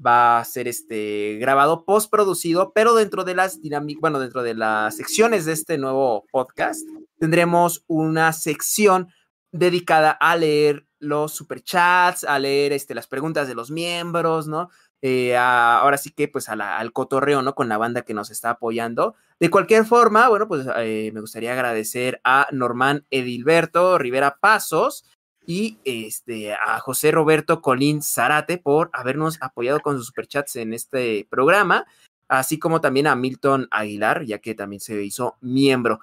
[0.06, 4.96] va a ser este grabado postproducido, pero dentro de las dinámicas, bueno, dentro de las
[4.96, 6.82] secciones de este nuevo podcast,
[7.20, 9.10] tendremos una sección
[9.52, 14.70] dedicada a leer los superchats, a leer este, las preguntas de los miembros, ¿no?
[15.06, 17.56] Eh, ahora sí que pues al cotorreo, ¿no?
[17.56, 19.16] Con la banda que nos está apoyando.
[19.38, 25.04] De cualquier forma, bueno, pues eh, me gustaría agradecer a Normán Edilberto Rivera Pasos
[25.46, 31.28] y este, a José Roberto Colín Zarate por habernos apoyado con sus superchats en este
[31.30, 31.86] programa,
[32.30, 36.00] así como también a Milton Aguilar, ya que también se hizo miembro.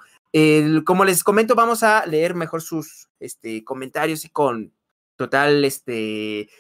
[0.85, 4.75] Como les comento, vamos a leer mejor sus este, comentarios y con
[5.17, 6.51] total este,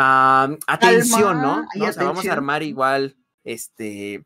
[0.00, 1.66] atención, ¿no?
[1.66, 1.88] Calma ¿no?
[1.88, 4.24] O sea, vamos a armar igual, este,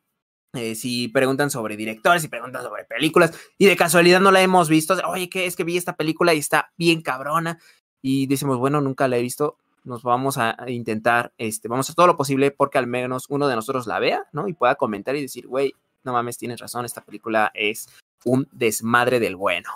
[0.54, 4.68] eh, si preguntan sobre directores, si preguntan sobre películas, y de casualidad no la hemos
[4.68, 7.58] visto, oye, ¿qué es que vi esta película y está bien cabrona?
[8.00, 11.86] Y decimos, bueno, nunca la he visto, nos vamos a a intentar, este, vamos a
[11.86, 14.48] hacer todo lo posible porque al menos uno de nosotros la vea, ¿no?
[14.48, 17.88] Y pueda comentar y decir, güey, no mames, tienes razón, esta película es
[18.24, 19.70] un desmadre del bueno.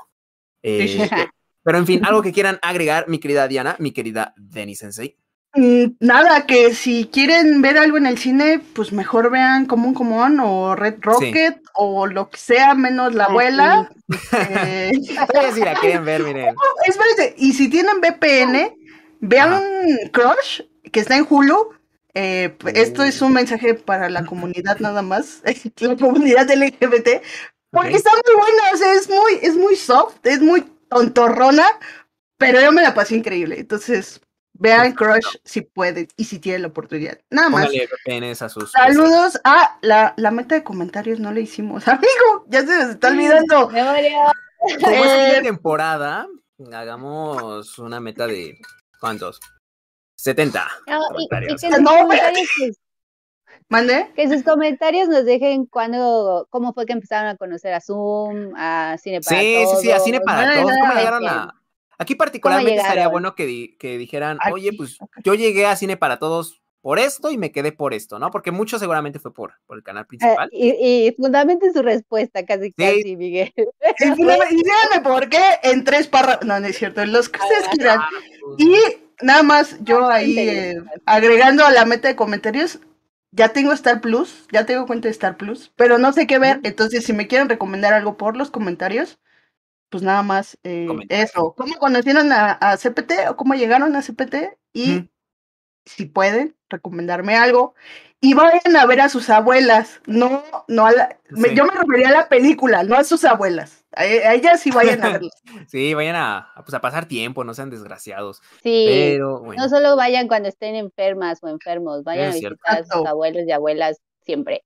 [0.63, 1.09] Eh,
[1.63, 5.17] pero en fin, algo que quieran agregar, mi querida Diana, mi querida Denis Sensei.
[5.59, 10.39] Mm, Nada, que si quieren ver algo en el cine, pues mejor vean Común Común
[10.41, 13.91] o Red Rocket o lo que sea, menos la abuela.
[14.51, 14.93] Eh,
[15.53, 16.55] si la quieren ver, miren.
[16.87, 18.75] espérense, y si tienen VPN,
[19.21, 19.63] vean Ajá.
[20.13, 21.71] Crush, que está en Hulu.
[22.15, 25.43] Eh, p- esto es un mensaje para la comunidad nada más,
[25.81, 27.21] la comunidad LGBT,
[27.71, 31.67] porque está muy buena, o sea, es muy, es muy soft, es muy tontorrona,
[32.39, 33.61] pero yo me la pasé increíble.
[33.61, 34.21] Entonces,
[34.59, 37.19] vean Crush si pueden y si tienen la oportunidad.
[37.31, 37.69] Nada más.
[38.43, 38.71] A sus.
[38.73, 41.87] Saludos a la, la meta de comentarios, no le hicimos.
[41.89, 43.69] Amigo, ya se nos está olvidando.
[44.81, 46.27] Como es fin Eh, temporada,
[46.73, 48.59] hagamos una meta de.
[49.01, 49.41] ¿Cuántos?
[50.17, 50.67] 70.
[50.89, 51.61] No, y, y comentarios.
[51.61, 52.77] que, sus No, comentarios, pues,
[53.69, 54.13] ¿Mande?
[54.17, 58.97] que sus comentarios nos dejen cuando, cómo fue que empezaron a conocer a Zoom, a
[58.99, 60.27] Cine para Sí, sí, sí, a cine Todos.
[60.27, 60.73] para todos.
[60.81, 61.55] ¿Cómo llegaron a.?
[61.99, 65.97] Aquí particularmente estaría bueno que, di- que dijeran, Aquí, oye, pues yo llegué a cine
[65.97, 68.31] para todos por esto y me quedé por esto, ¿no?
[68.31, 70.49] Porque mucho seguramente fue por, por el canal Ah, principal.
[70.53, 70.71] y,
[71.09, 71.17] y
[71.75, 73.53] su respuesta, casi, casi, Miguel.
[73.57, 76.47] Y díganme- y díganme por qué en tres párrafos.
[76.47, 77.99] No, no es cierto, en los que ustedes quieran.
[78.01, 82.79] Ah, pues, Y nada más, yo ahí eh, agregando a la meta de comentarios,
[83.33, 86.61] ya tengo Star Plus, ya tengo cuenta de Star Plus, pero no sé qué ver.
[86.63, 89.19] Entonces, si me quieren recomendar algo por los comentarios,
[89.91, 91.55] pues nada más eh, eso.
[91.57, 94.57] ¿Cómo conocieron a, CPT o cómo llegaron a CPT?
[94.73, 95.09] Y
[95.85, 97.75] si pueden, recomendarme algo.
[98.21, 101.19] Y vayan a ver a sus abuelas, no, no a la,
[101.55, 103.87] yo me refería a la película, no a sus abuelas.
[103.93, 105.33] A, ellas sí vayan a verlas.
[105.69, 108.43] sí, vayan a, pues a pasar tiempo, no sean desgraciados.
[108.63, 113.07] Sí, pero, no solo vayan cuando estén enfermas o enfermos, vayan a visitar a sus
[113.07, 114.65] abuelos y abuelas siempre.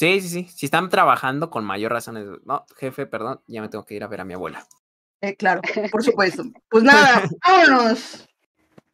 [0.00, 0.48] Sí, sí, sí.
[0.48, 4.06] Si están trabajando con mayor razón, no, jefe, perdón, ya me tengo que ir a
[4.06, 4.66] ver a mi abuela.
[5.20, 5.60] Eh, claro,
[5.92, 6.42] por supuesto.
[6.70, 8.26] Pues nada, vámonos.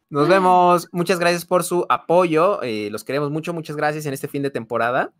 [0.09, 0.89] Nos vemos.
[0.91, 2.61] Muchas gracias por su apoyo.
[2.61, 3.53] Eh, los queremos mucho.
[3.53, 5.13] Muchas gracias en este fin de temporada.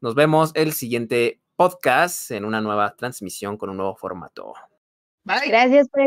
[0.00, 4.54] Nos vemos el siguiente podcast en una nueva transmisión con un nuevo formato.
[5.24, 5.48] Bye.
[5.48, 6.02] Gracias por